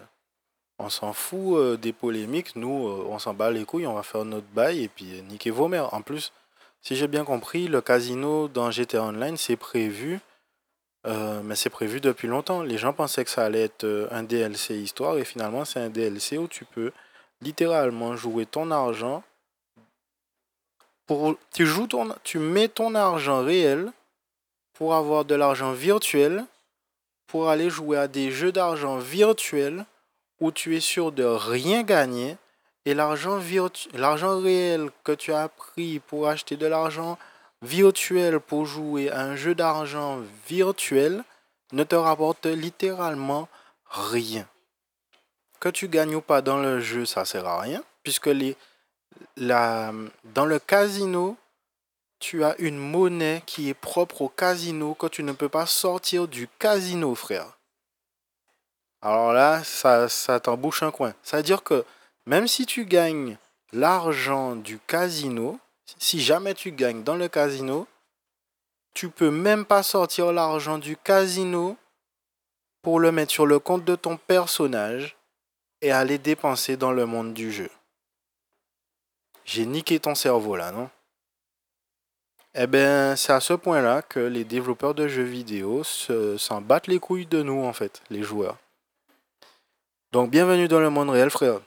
[0.79, 4.03] on s'en fout euh, des polémiques, nous euh, on s'en bat les couilles, on va
[4.03, 5.93] faire notre bail et puis niquer vos mères.
[5.93, 6.31] En plus,
[6.81, 10.19] si j'ai bien compris, le casino dans GTA Online c'est prévu,
[11.43, 12.63] mais c'est prévu depuis longtemps.
[12.63, 16.39] Les gens pensaient que ça allait être un DLC histoire et finalement c'est un DLC
[16.39, 16.91] où tu peux
[17.41, 19.23] littéralement jouer ton argent
[21.05, 23.91] pour tu joues ton tu mets ton argent réel
[24.73, 26.45] pour avoir de l'argent virtuel
[27.27, 29.85] pour aller jouer à des jeux d'argent virtuels
[30.39, 32.37] où tu es sûr de rien gagner
[32.85, 33.39] et l'argent
[33.93, 37.17] l'argent réel que tu as pris pour acheter de l'argent
[37.61, 41.23] virtuel pour jouer à un jeu d'argent virtuel
[41.71, 43.47] ne te rapporte littéralement
[43.89, 44.47] rien
[45.65, 48.29] que tu gagnes ou pas dans le jeu, ça sert à rien, puisque
[49.37, 51.37] dans le casino,
[52.19, 56.27] tu as une monnaie qui est propre au casino que tu ne peux pas sortir
[56.27, 57.57] du casino, frère.
[59.05, 61.13] Alors là, ça, ça t'embouche un coin.
[61.21, 61.85] C'est-à-dire que
[62.25, 63.37] même si tu gagnes
[63.71, 65.59] l'argent du casino,
[65.99, 67.85] si jamais tu gagnes dans le casino,
[68.95, 71.77] tu peux même pas sortir l'argent du casino
[72.81, 75.15] pour le mettre sur le compte de ton personnage
[75.83, 77.69] et aller dépenser dans le monde du jeu.
[79.43, 80.89] J'ai niqué ton cerveau là, non?
[82.55, 86.97] Eh bien, c'est à ce point-là que les développeurs de jeux vidéo s'en battent les
[86.97, 88.57] couilles de nous, en fait, les joueurs.
[90.15, 91.59] Donc, bienvenue dans le monde réel, frère.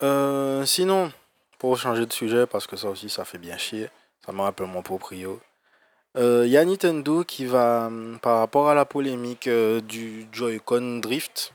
[0.00, 1.10] Euh, sinon,
[1.58, 3.88] pour changer de sujet, parce que ça aussi, ça fait bien chier,
[4.24, 5.40] ça me rappelle mon proprio.
[6.14, 7.90] Il euh, y a Nintendo qui va,
[8.22, 11.52] par rapport à la polémique euh, du Joy-Con Drift,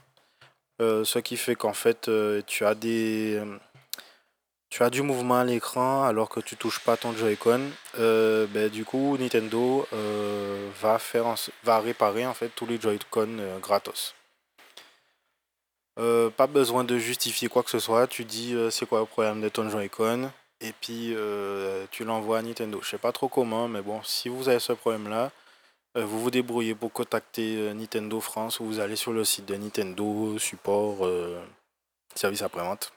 [0.78, 3.40] ce qui fait qu'en fait, euh, tu as du
[5.00, 7.62] mouvement à l'écran alors que tu touches pas ton Joy-Con.
[7.96, 9.88] Ben, du coup, Nintendo
[10.82, 11.34] va, faire
[11.64, 14.12] va réparer en fait tous les Joy-Con gratos.
[15.96, 18.06] Pas besoin de justifier quoi que ce soit.
[18.06, 20.30] Tu dis c'est quoi le problème de ton Joy-Con.
[20.60, 22.80] et puis euh, tu l'envoies à Nintendo.
[22.82, 25.30] Je sais pas trop comment, mais bon, si vous avez ce problème-là,
[25.96, 29.46] euh, vous vous débrouillez pour contacter euh, Nintendo France ou vous allez sur le site
[29.46, 31.08] de Nintendo, support,
[32.14, 32.92] service après-vente.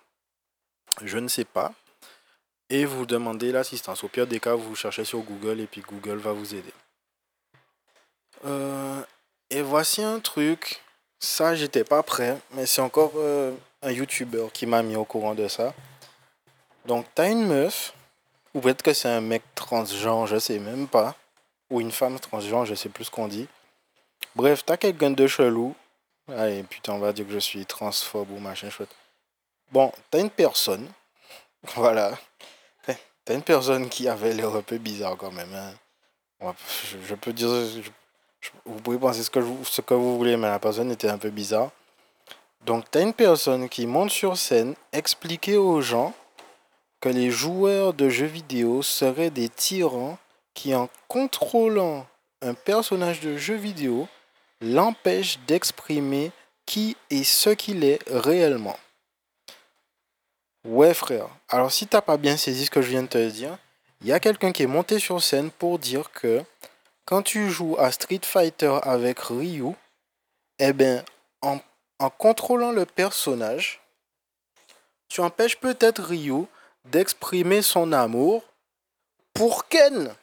[1.04, 1.74] Je ne sais pas.
[2.70, 4.04] Et vous demandez l'assistance.
[4.04, 6.74] Au pire des cas, vous cherchez sur Google et puis Google va vous aider.
[9.50, 10.82] et voici un truc.
[11.20, 13.14] Ça, j'étais pas prêt, mais c'est encore
[13.82, 15.74] un YouTuber qui m'a mis au courant de ça.
[16.86, 17.94] Donc, t'as une meuf,
[18.54, 21.16] ou peut-être que c'est un mec transgenre, je sais même pas,
[21.70, 23.48] ou une femme transgenre, je sais plus ce qu'on dit.
[24.36, 25.76] Bref, t'as quelqu'un de chelou.
[26.30, 28.96] Allez, putain, on va dire que je suis transphobe ou machin chouette.
[29.72, 30.88] Bon, t'as une personne,
[31.76, 32.18] voilà.
[33.26, 35.54] T'as une personne qui avait l'air un peu bizarre quand même.
[36.42, 36.56] Hein.
[37.08, 37.50] Je, peux dire,
[38.66, 41.30] vous pouvez penser ce que, ce que vous voulez, mais la personne était un peu
[41.30, 41.72] bizarre.
[42.66, 46.14] Donc, t'as une personne qui monte sur scène, expliquer aux gens
[47.02, 50.18] que les joueurs de jeux vidéo seraient des tyrans
[50.54, 52.06] qui, en contrôlant
[52.42, 54.08] un personnage de jeu vidéo,
[54.62, 56.32] l'empêchent d'exprimer
[56.66, 58.78] qui et ce qu'il est réellement.
[60.66, 63.58] Ouais frère, alors si t'as pas bien saisi ce que je viens de te dire,
[64.02, 66.44] il y a quelqu'un qui est monté sur scène pour dire que
[67.10, 69.74] quand tu joues à Street Fighter avec Ryu,
[70.60, 71.04] eh ben
[71.42, 71.60] en,
[71.98, 73.82] en contrôlant le personnage,
[75.08, 76.46] tu empêches peut-être Ryu
[76.86, 78.44] d'exprimer son amour
[79.34, 80.14] pour Ken.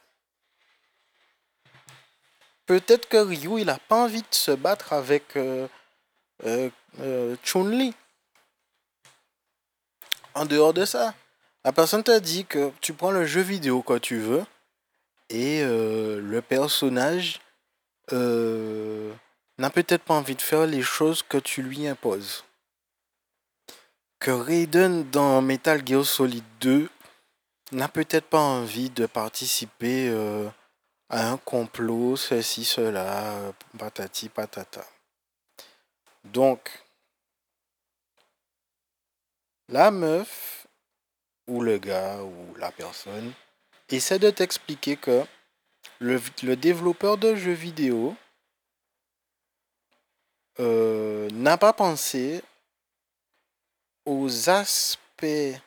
[2.66, 5.66] Peut-être que Ryu, il n'a pas envie de se battre avec euh,
[6.45, 6.70] euh,
[7.01, 7.95] euh, Chun-Li.
[10.34, 11.14] En dehors de ça,
[11.64, 14.45] la personne t'a dit que tu prends le jeu vidéo quand tu veux
[15.29, 17.41] et le personnage
[18.12, 22.45] n'a peut-être pas envie de faire les choses que tu lui imposes
[24.18, 26.89] que Raiden dans Metal Gear Solid 2
[27.72, 30.49] n'a peut-être pas envie de participer euh,
[31.09, 34.85] à un complot, ceci, cela, patati patata.
[36.24, 36.85] Donc,
[39.68, 40.66] la meuf
[41.47, 43.33] ou le gars ou la personne
[43.89, 45.24] essaie de t'expliquer que
[46.01, 48.16] le, développeur de jeux vidéo
[50.59, 52.43] euh, n'a pas pensé
[54.05, 55.61] aux aspects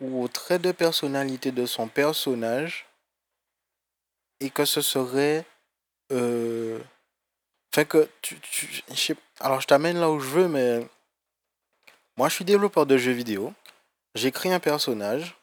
[0.00, 2.86] ou aux traits de personnalité de son personnage
[4.40, 5.44] et que ce serait
[6.12, 6.78] euh,
[7.70, 8.38] que tu,
[9.40, 10.86] alors je t'amène là où je veux mais
[12.16, 13.52] moi je suis développeur de jeux vidéo.
[14.14, 15.36] J'écris un personnage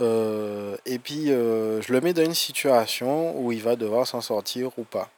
[0.00, 4.20] euh, et puis euh, je le mets dans une situation où il va devoir s'en
[4.20, 5.10] sortir ou pas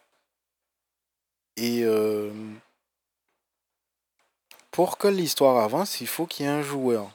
[1.56, 1.84] et
[4.74, 7.08] pour que l'histoire avance, il faut qu'il y ait un joueur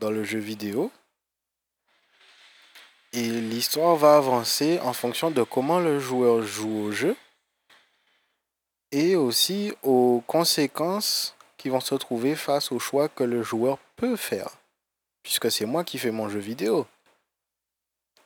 [0.00, 0.90] dans le jeu vidéo.
[3.12, 7.14] Et l'histoire va avancer en fonction de comment le joueur joue au jeu.
[8.90, 14.16] Et aussi aux conséquences qui vont se trouver face au choix que le joueur peut
[14.16, 14.50] faire.
[15.22, 16.88] Puisque c'est moi qui fais mon jeu vidéo.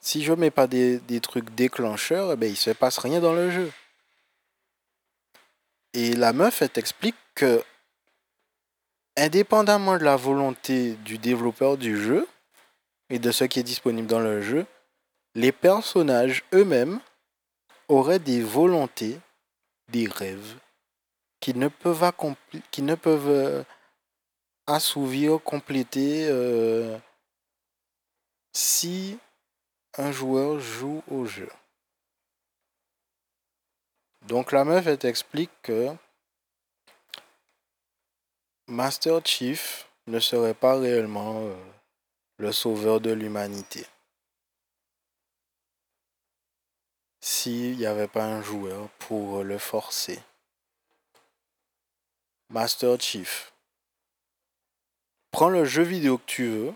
[0.01, 3.35] Si je mets pas des, trucs déclencheurs, eh ben, il ne se passe rien dans
[3.35, 3.71] le jeu.
[5.93, 7.63] Et la meuf, elle t'explique que
[9.17, 12.27] indépendamment de la volonté du développeur du jeu
[13.11, 14.67] et de ce qui est disponible dans le jeu,
[15.35, 17.01] les personnages eux-mêmes
[17.89, 19.19] auraient des volontés,
[19.89, 20.57] des rêves,
[21.41, 22.13] qui ne peuvent,
[22.71, 23.63] qui ne peuvent euh,
[24.67, 26.97] assouvir, compléter euh,
[28.53, 29.19] si
[29.99, 31.51] un joueur joue au jeu.
[34.23, 35.89] Donc la meuf, elle t'explique que
[38.67, 41.57] Master Chief ne serait pas réellement euh,
[42.37, 43.87] le sauveur de l'humanité.
[47.21, 50.23] S'il n'y avait pas un joueur pour le forcer.
[52.49, 53.53] Master Chief.
[55.31, 56.75] Prends le jeu vidéo que tu veux,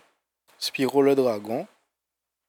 [0.59, 1.67] Spyro le dragon.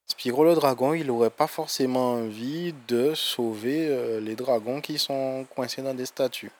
[0.07, 5.45] Spyro le dragon, il n'aurait pas forcément envie de sauver euh, les dragons qui sont
[5.49, 6.51] coincés dans des statues.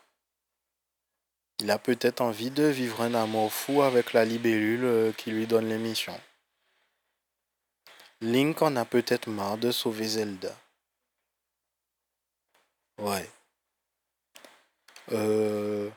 [1.60, 5.48] Il a peut-être envie de vivre un amour fou avec la libellule euh, qui lui
[5.48, 6.20] donne l'émission.
[8.22, 10.56] Link en a peut-être marre de sauver Zelda.
[12.98, 13.30] Ouais.
[15.12, 15.89] Euh,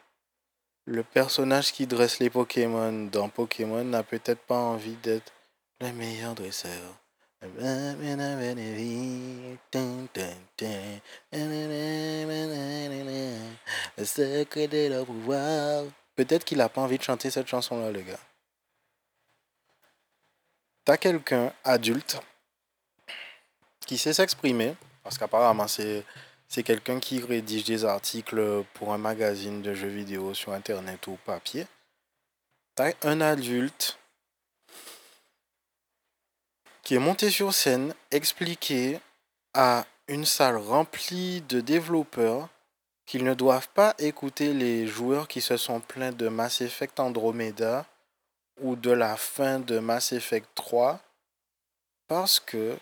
[0.85, 5.33] le personnage qui dresse les Pokémon dans Pokémon n'a peut-être pas envie d'être
[5.81, 6.99] le meilleur dresseur.
[16.17, 18.19] Peut-être qu'il a pas envie de chanter cette chanson-là, le gars.
[20.89, 22.19] tu as quelqu'un adulte
[23.87, 26.03] qui sait s'exprimer, parce qu'apparemment c'est,
[26.49, 31.19] c'est quelqu'un qui rédige des articles pour un magazine de jeux vidéo sur Internet ou
[31.27, 31.67] papier.
[32.75, 33.99] Tu as un adulte
[36.89, 38.99] qui est monté sur scène, expliqué
[39.53, 42.49] à une salle remplie de développeurs
[43.05, 47.85] qu'ils ne doivent pas écouter les joueurs qui se sont plaints de Mass Effect Andromeda
[48.63, 50.99] ou de la fin de Mass Effect 3
[52.07, 52.79] parce que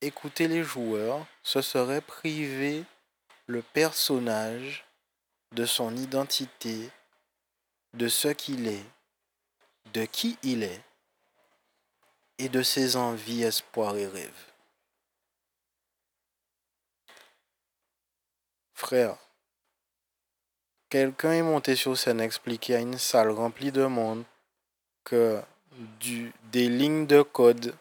[0.00, 2.84] écouter les joueurs, ce serait priver
[3.48, 4.84] le personnage
[5.56, 6.88] de son identité,
[7.94, 8.86] de ce qu'il est,
[9.92, 10.82] de qui il est
[12.38, 14.52] et de ses envies, espoirs et rêves.
[18.74, 19.16] Frère,
[20.88, 24.24] quelqu'un est monté sur scène expliquer à une salle remplie de monde
[25.04, 25.40] que
[26.50, 27.74] des lignes de code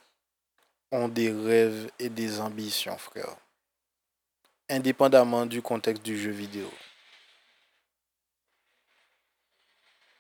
[0.91, 3.35] ont des rêves et des ambitions, frère.
[4.69, 6.71] Indépendamment du contexte du jeu vidéo.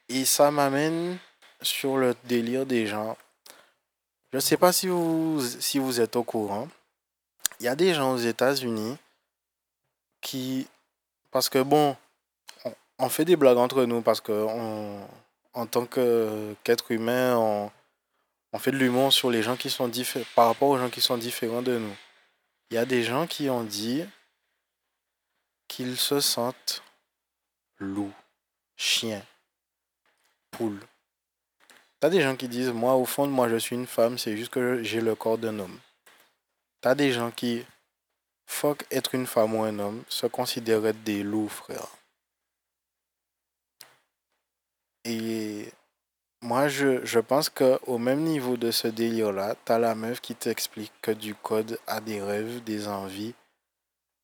[0.09, 1.17] Et ça m'amène
[1.61, 3.17] sur le délire des gens.
[4.31, 6.69] Je ne sais pas si vous, si vous êtes au courant.
[7.59, 8.97] Il y a des gens aux États-Unis
[10.21, 10.67] qui.
[11.31, 11.95] Parce que bon,
[12.97, 14.47] on, fait des blagues entre nous parce que
[15.53, 17.71] en tant qu'être humain, on,
[18.53, 21.01] on, fait de l'humour sur les gens qui sont différents, par rapport aux gens qui
[21.01, 21.95] sont différents de nous.
[22.69, 24.05] Il y a des gens qui ont dit
[25.67, 26.83] qu'ils se sentent
[27.79, 28.13] loups,
[28.75, 29.23] chiens,
[30.51, 30.81] poules.
[32.01, 34.35] T'as des gens qui disent, moi, au fond de moi, je suis une femme, c'est
[34.35, 35.79] juste que j'ai le corps d'un homme.
[36.81, 37.63] T'as des gens qui
[38.47, 41.87] Fuck être une femme ou un homme, se considérer des loups, frère.
[45.05, 45.71] Et
[46.41, 50.91] moi, je, je pense qu'au même niveau de ce délire-là, t'as la meuf qui t'explique
[51.01, 53.33] que du code a des rêves, des envies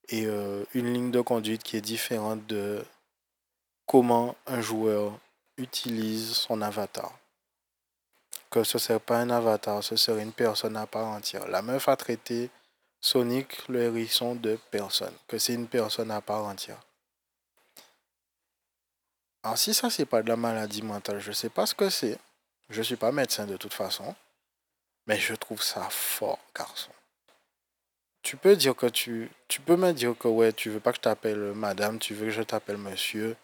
[0.09, 2.83] et euh, une ligne de conduite qui est différente de
[3.85, 5.17] comment un joueur
[5.57, 7.17] utilise son avatar.
[8.49, 11.47] Que ce ne serait pas un avatar, ce serait une personne à part entière.
[11.47, 12.49] La meuf a traité
[12.99, 16.81] Sonic le hérisson de personne, que c'est une personne à part entière.
[19.43, 22.17] Alors si ça c'est pas de la maladie mentale, je sais pas ce que c'est.
[22.69, 24.15] Je suis pas médecin de toute façon,
[25.05, 26.91] mais je trouve ça fort, garçon.
[28.23, 30.97] Tu peux dire que tu, tu peux me dire que ouais, tu veux pas que
[30.97, 33.37] je t'appelle madame, tu veux que je t'appelle monsieur.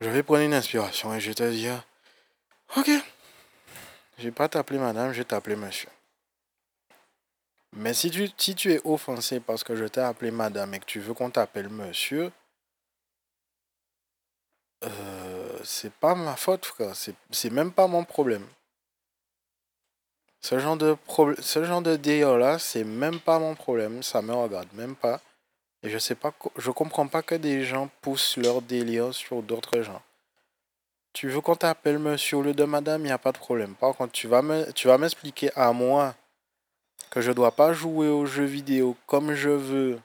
[0.00, 1.84] Je vais prendre une inspiration et je vais te dire,
[2.76, 2.90] ok,
[4.18, 5.88] je vais pas t'appeler madame, je vais t'appeler monsieur.
[7.72, 10.86] Mais si tu, si tu es offensé parce que je t'ai appelé madame et que
[10.86, 12.32] tu veux qu'on t'appelle monsieur,
[14.84, 16.94] euh, c'est pas ma faute, frère.
[17.30, 18.46] C'est même pas mon problème.
[20.40, 20.96] Ce genre de,
[21.40, 24.02] ce genre de délire-là, c'est même pas mon problème.
[24.02, 25.20] Ça me regarde même pas.
[25.82, 29.82] Et je sais pas, je comprends pas que des gens poussent leur délire sur d'autres
[29.82, 30.02] gens.
[31.16, 33.74] Tu veux qu'on t'appelle monsieur au lieu de madame, il n'y a pas de problème.
[33.74, 36.14] Par contre, tu vas m'expliquer à moi
[37.08, 39.98] que je dois pas jouer aux jeux vidéo comme je veux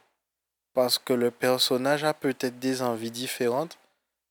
[0.73, 3.77] parce que le personnage a peut-être des envies différentes.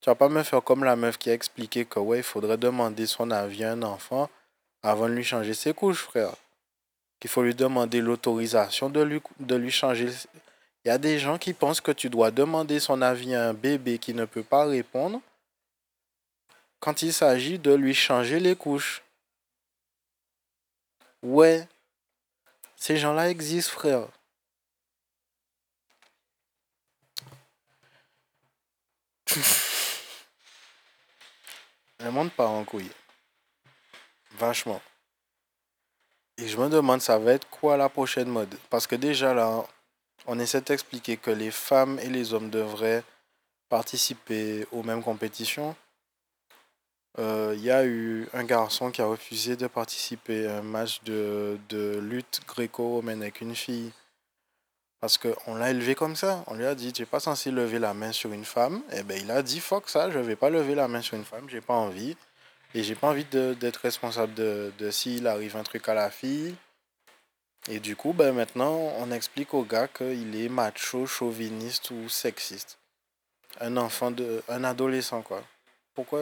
[0.00, 2.56] Tu vas pas me faire comme la meuf qui a expliqué que ouais, il faudrait
[2.56, 4.30] demander son avis à un enfant
[4.82, 6.32] avant de lui changer ses couches, frère.
[7.20, 10.08] Qu'il faut lui demander l'autorisation de lui, de lui changer.
[10.86, 13.52] Il y a des gens qui pensent que tu dois demander son avis à un
[13.52, 15.20] bébé qui ne peut pas répondre
[16.80, 19.02] quand il s'agit de lui changer les couches.
[21.22, 21.68] Ouais,
[22.76, 24.08] ces gens-là existent, frère.
[32.00, 32.90] Le monde part en couille.
[34.32, 34.80] Vachement.
[36.38, 38.56] Et je me demande, ça va être quoi la prochaine mode?
[38.70, 39.66] Parce que déjà là,
[40.26, 43.04] on essaie d'expliquer que les femmes et les hommes devraient
[43.68, 45.76] participer aux mêmes compétitions.
[47.18, 51.02] Euh, il y a eu un garçon qui a refusé de participer à un match
[51.02, 53.92] de, de lutte gréco-romaine avec une fille.
[55.00, 56.44] Parce qu'on l'a élevé comme ça.
[56.46, 58.82] On lui a dit, tu n'es pas censé lever la main sur une femme.
[58.92, 61.00] Et eh ben il a dit, fuck ça, je ne vais pas lever la main
[61.00, 62.16] sur une femme, j'ai pas envie.
[62.74, 66.54] Et j'ai pas envie d'être responsable de, de s'il arrive un truc à la fille.
[67.68, 72.78] Et du coup, ben maintenant, on explique au gars qu'il est macho, chauviniste ou sexiste.
[73.60, 74.42] Un enfant de.
[74.48, 75.42] un adolescent, quoi.
[75.94, 76.20] Pourquoi,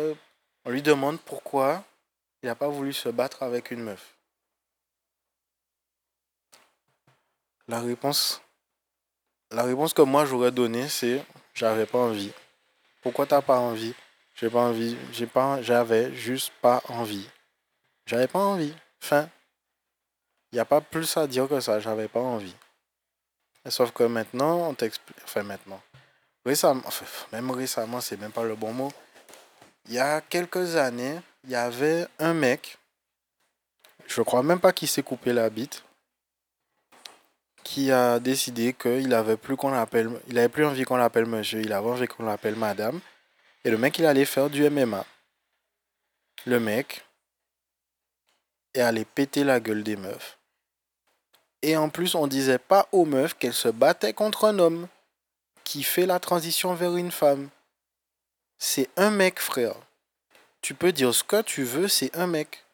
[0.69, 1.83] on lui demande pourquoi
[2.43, 4.19] il n'a pas voulu se battre avec une meuf.
[7.69, 8.43] La réponse,
[9.51, 12.33] la réponse que moi j'aurais donnée, c'est j'avais pas envie.
[13.01, 13.95] Pourquoi t'as pas envie?
[14.35, 14.95] J'ai pas envie.
[15.11, 15.63] J'ai pas.
[15.63, 17.27] J'avais juste pas envie.
[18.05, 18.75] J'avais pas envie.
[19.01, 19.27] Fin.
[20.53, 22.55] Il n'y a pas plus à dire que ça, j'avais pas envie.
[23.71, 25.17] Sauf que maintenant, on t'explique.
[25.25, 25.81] Enfin, maintenant.
[26.45, 26.83] Récemment,
[27.33, 28.93] même récemment, c'est même pas le bon mot.
[29.89, 32.77] Il y a quelques années, il y avait un mec,
[34.07, 35.83] je crois même pas qu'il s'est coupé la bite,
[37.65, 42.25] qui a décidé qu'il avait plus plus envie qu'on l'appelle monsieur, il avait envie qu'on
[42.25, 43.01] l'appelle madame.
[43.65, 45.05] Et le mec, il allait faire du MMA.
[46.47, 47.05] Le mec
[48.75, 50.39] est allé péter la gueule des meufs.
[51.63, 54.87] Et en plus, on disait pas aux meufs qu'elles se battaient contre un homme
[55.65, 57.49] qui fait la transition vers une femme.
[58.59, 59.77] C'est un mec, frère.
[60.63, 62.65] Tu peux dire ce que tu veux, c'est un mec.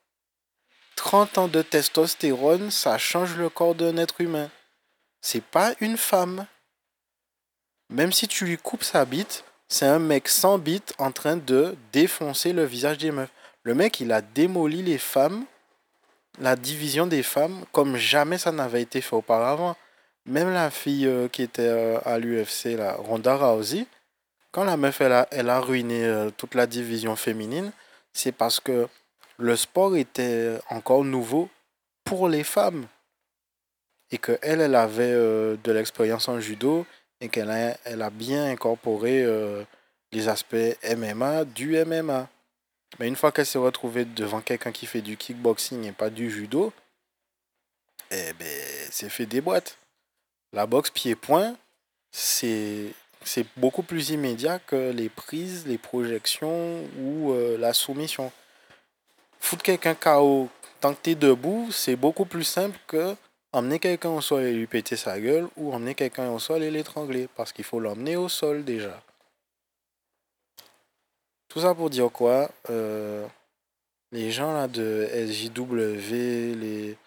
[0.97, 4.51] 30 ans de testostérone, ça change le corps d'un être humain.
[5.21, 6.47] C'est pas une femme.
[7.91, 11.77] Même si tu lui coupes sa bite, c'est un mec sans bite en train de
[11.93, 13.31] défoncer le visage des meufs.
[13.63, 15.45] Le mec, il a démoli les femmes,
[16.39, 19.77] la division des femmes, comme jamais ça n'avait été fait auparavant.
[20.27, 23.87] Même la fille euh, qui était euh, à l'UFC, la Ronda Rousey,
[24.55, 27.73] quand la meuf a, ruiné euh, toute la division féminine,
[28.13, 28.87] c'est parce que
[29.37, 31.51] le sport était encore nouveau
[32.05, 32.87] pour les femmes.
[34.13, 36.87] Et qu'elle, elle, elle avait de l'expérience en judo
[37.21, 39.27] et qu'elle a, bien incorporé
[40.13, 40.55] les aspects
[40.97, 42.29] MMA du MMA.
[43.01, 46.31] Mais une fois qu'elle s'est retrouvée devant quelqu'un qui fait du kickboxing et pas du
[46.31, 46.73] judo,
[48.13, 49.79] eh ben, c'est fait des boîtes.
[50.53, 51.57] La boxe pied-point,
[52.13, 52.95] c'est
[53.57, 58.31] beaucoup plus immédiat que les prises, les projections ou euh, la soumission.
[59.41, 60.49] Foutre quelqu'un KO
[60.81, 63.17] tant que tu es debout, c'est beaucoup plus simple que
[63.53, 66.71] emmener quelqu'un au sol et lui péter sa gueule ou emmener quelqu'un au sol et
[66.71, 69.03] l'étrangler parce qu'il faut l'emmener au sol déjà.
[71.49, 73.27] Tout ça pour dire quoi euh,
[74.13, 76.13] Les gens là de SJW,
[76.61, 76.99] les,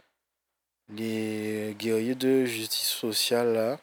[0.90, 3.80] les guerriers de justice sociale là,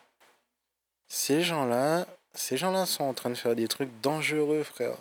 [1.07, 4.97] ces gens-là, ces gens-là sont en train de faire des trucs dangereux, frère.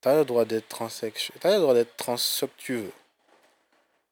[0.00, 2.92] T'as le droit d'être transsexuel, t'as le droit d'être trans ce que tu veux.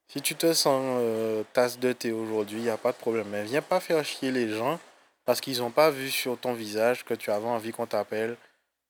[0.09, 3.29] Si tu te sens euh, tasse de thé aujourd'hui, il a pas de problème.
[3.29, 4.79] Mais viens pas faire chier les gens
[5.25, 8.37] parce qu'ils n'ont pas vu sur ton visage que tu avais envie qu'on t'appelle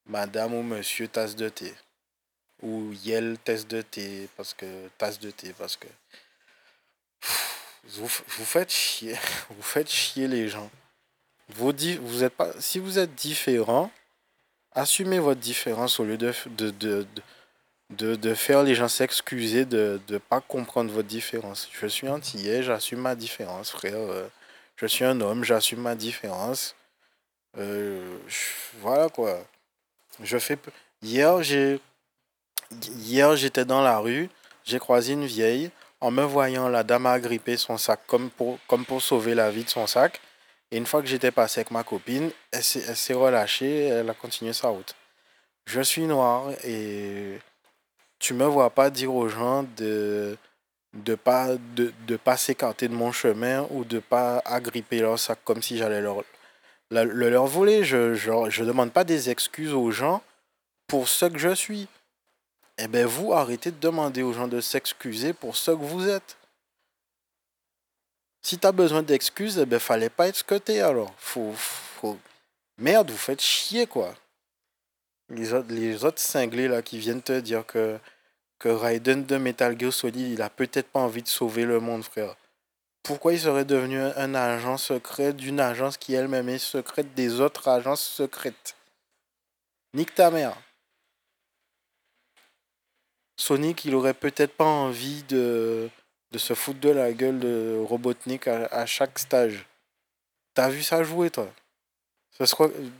[0.06, 1.74] madame ou monsieur tasse de thé.
[2.62, 4.66] Ou yel tasse de thé parce que
[4.98, 5.88] tasse de thé parce que
[7.84, 9.16] vous, vous, faites chier,
[9.50, 10.70] vous faites chier les gens.
[11.48, 13.90] Vous, êtes pas, si vous êtes différent,
[14.72, 17.06] assumez votre différence au lieu de, de, de,
[17.90, 21.68] de, de faire les gens s'excuser de ne pas comprendre votre différence.
[21.72, 23.94] Je suis antillais, j'assume ma différence, frère.
[23.96, 24.28] Euh,
[24.76, 26.74] je suis un homme, j'assume ma différence.
[27.58, 28.18] Euh,
[28.80, 29.38] voilà quoi.
[30.22, 30.58] Je fais.
[31.02, 31.80] Hier, j'ai.
[32.82, 34.28] Hier, j'étais dans la rue,
[34.64, 35.70] j'ai croisé une vieille.
[36.00, 39.50] En me voyant, la dame a grippé son sac comme pour, comme pour sauver la
[39.50, 40.20] vie de son sac.
[40.70, 44.52] Et une fois que j'étais passé avec ma copine, elle s'est relâchée, elle a continué
[44.52, 44.94] sa route.
[45.66, 47.38] Je suis noir et
[48.18, 50.36] tu me vois pas dire aux gens de
[50.94, 55.62] de pas de, de s'écarter de mon chemin ou de pas agripper leur sac comme
[55.62, 56.24] si j'allais leur
[56.90, 57.84] le leur voler.
[57.84, 60.22] Je je, je demande pas des excuses aux gens
[60.86, 61.88] pour ce que je suis
[62.78, 66.36] eh bien vous arrêtez de demander aux gens de s'excuser pour ce que vous êtes.
[68.46, 71.12] Si tu as besoin d'excuses, eh ben fallait pas être t'es alors.
[71.18, 72.16] Faut, faut...
[72.78, 74.14] Merde, vous faites chier quoi.
[75.30, 77.98] Les autres, les autres cinglés là qui viennent te dire que,
[78.60, 82.04] que Raiden de Metal Gear Solid, il a peut-être pas envie de sauver le monde,
[82.04, 82.36] frère.
[83.02, 87.66] Pourquoi il serait devenu un agent secret d'une agence qui elle-même est secrète des autres
[87.66, 88.76] agences secrètes?
[89.92, 90.56] Nique ta mère.
[93.36, 95.90] Sonic, il aurait peut-être pas envie de,
[96.32, 99.66] de se foutre de la gueule de Robotnik à, chaque stage.
[100.54, 101.48] T'as vu ça jouer, toi?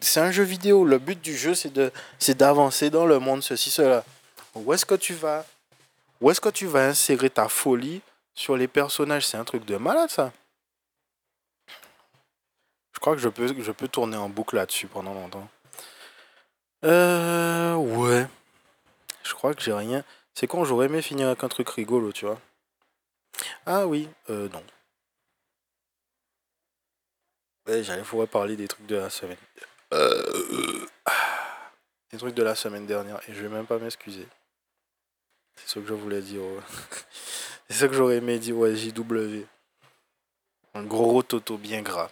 [0.00, 0.84] C'est un jeu vidéo.
[0.84, 4.04] Le but du jeu, c'est d'avancer dans le monde, ceci, cela.
[4.54, 5.44] Où est-ce que tu vas?
[6.20, 8.00] Où est-ce que tu vas insérer ta folie
[8.34, 9.26] sur les personnages?
[9.26, 10.32] C'est un truc de malade, ça.
[12.94, 15.46] Je crois que je peux, je peux tourner en boucle là-dessus pendant longtemps.
[16.84, 17.74] Euh.
[17.74, 18.26] Ouais.
[19.22, 20.02] Je crois que j'ai rien.
[20.34, 22.40] C'est quand j'aurais aimé finir avec un truc rigolo, tu vois.
[23.64, 24.62] Ah oui, euh, non.
[27.66, 29.36] J'allais pouvoir parler des trucs de la semaine.
[29.92, 30.86] Euh,
[32.12, 33.20] des trucs de la semaine dernière.
[33.28, 34.26] Et je vais même pas m'excuser.
[35.56, 36.42] C'est ce que je voulais dire.
[37.68, 39.42] C'est ce que j'aurais aimé dire ouais, JW.
[40.74, 42.10] Un gros toto bien gras.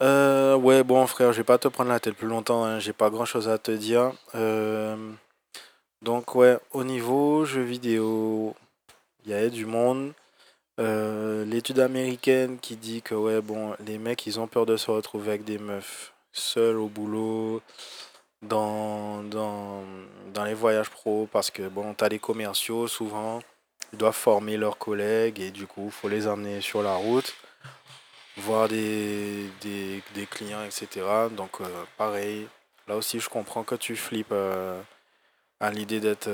[0.00, 2.64] Euh, ouais, bon frère, je vais pas te prendre la tête plus longtemps.
[2.64, 2.78] Hein.
[2.78, 4.12] J'ai pas grand chose à te dire.
[6.02, 8.54] Donc ouais, au niveau jeux vidéo,
[9.24, 10.12] il y a du monde.
[10.80, 14.92] Euh, l'étude américaine qui dit que ouais bon les mecs ils ont peur de se
[14.92, 17.60] retrouver avec des meufs seuls au boulot
[18.42, 19.82] dans, dans,
[20.32, 23.40] dans les voyages pro parce que bon t'as des commerciaux souvent
[23.92, 27.34] ils doivent former leurs collègues et du coup faut les emmener sur la route
[28.36, 31.64] voir des, des, des clients etc donc euh,
[31.96, 32.46] pareil
[32.86, 34.80] là aussi je comprends que tu flippes euh,
[35.60, 36.30] à l'idée d'être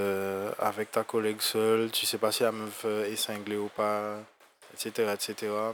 [0.58, 4.18] avec ta collègue seule tu sais pas si la meuf est cinglée ou pas
[4.74, 5.72] etc.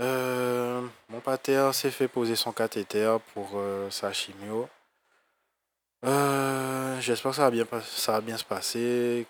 [0.00, 4.68] Euh, mon pater s'est fait poser son cathéter pour euh, sa chimio.
[6.04, 9.26] Euh, j'espère que ça va, bien, se passer,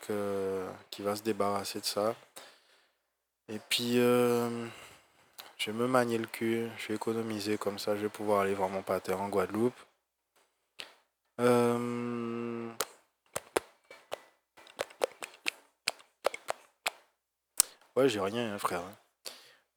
[0.90, 2.14] qu'il va se débarrasser de ça.
[3.48, 4.50] Et puis, je
[5.66, 8.68] vais me manier le cul, je vais économiser comme ça, je vais pouvoir aller voir
[8.68, 9.74] mon pater en Guadeloupe.
[17.98, 18.82] Ouais, j'ai rien, hein, frère.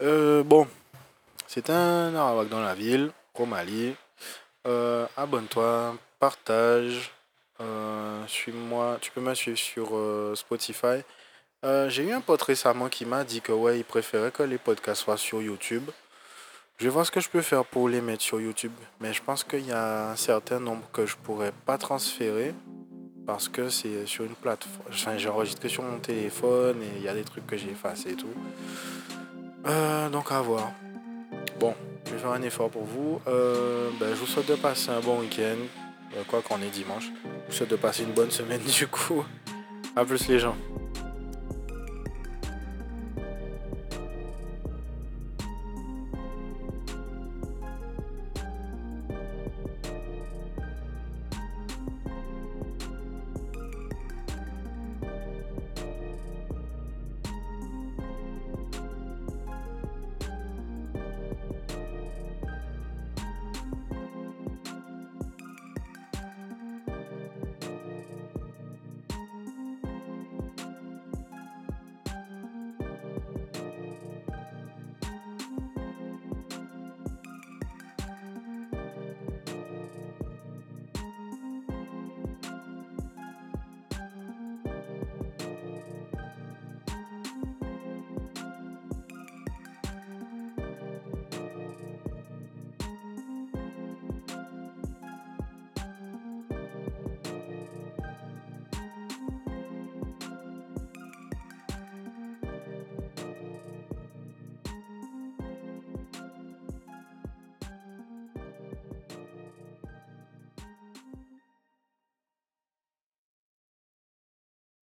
[0.04, 0.68] Euh, bon,
[1.48, 3.96] c'est un Arawak dans la ville, au Mali.
[4.68, 7.12] Euh, abonne-toi, partage.
[7.62, 11.02] Euh, suis-moi, tu peux me suivre sur Spotify.
[11.64, 15.02] j'ai eu un pote récemment qui m'a dit que ouais, il préférait que les podcasts
[15.02, 15.90] soient sur YouTube.
[16.78, 18.74] Je vais voir ce que je peux faire pour les mettre sur YouTube.
[19.00, 22.54] Mais je pense qu'il y a un certain nombre que je pourrais pas transférer
[23.26, 24.88] parce que c'est sur une plateforme.
[24.90, 28.12] Enfin, j'ai enregistré sur mon téléphone et il y a des trucs que j'ai effacés
[28.12, 28.28] et tout.
[29.66, 30.72] Euh, donc à voir.
[31.60, 33.22] Bon, je vais faire un effort pour vous.
[33.28, 35.58] Euh, ben, je vous souhaite de passer un bon week-end.
[36.18, 37.12] Euh, quoi qu'on est dimanche.
[37.24, 39.24] Je vous souhaite de passer une bonne semaine du coup.
[39.96, 40.56] A plus les gens.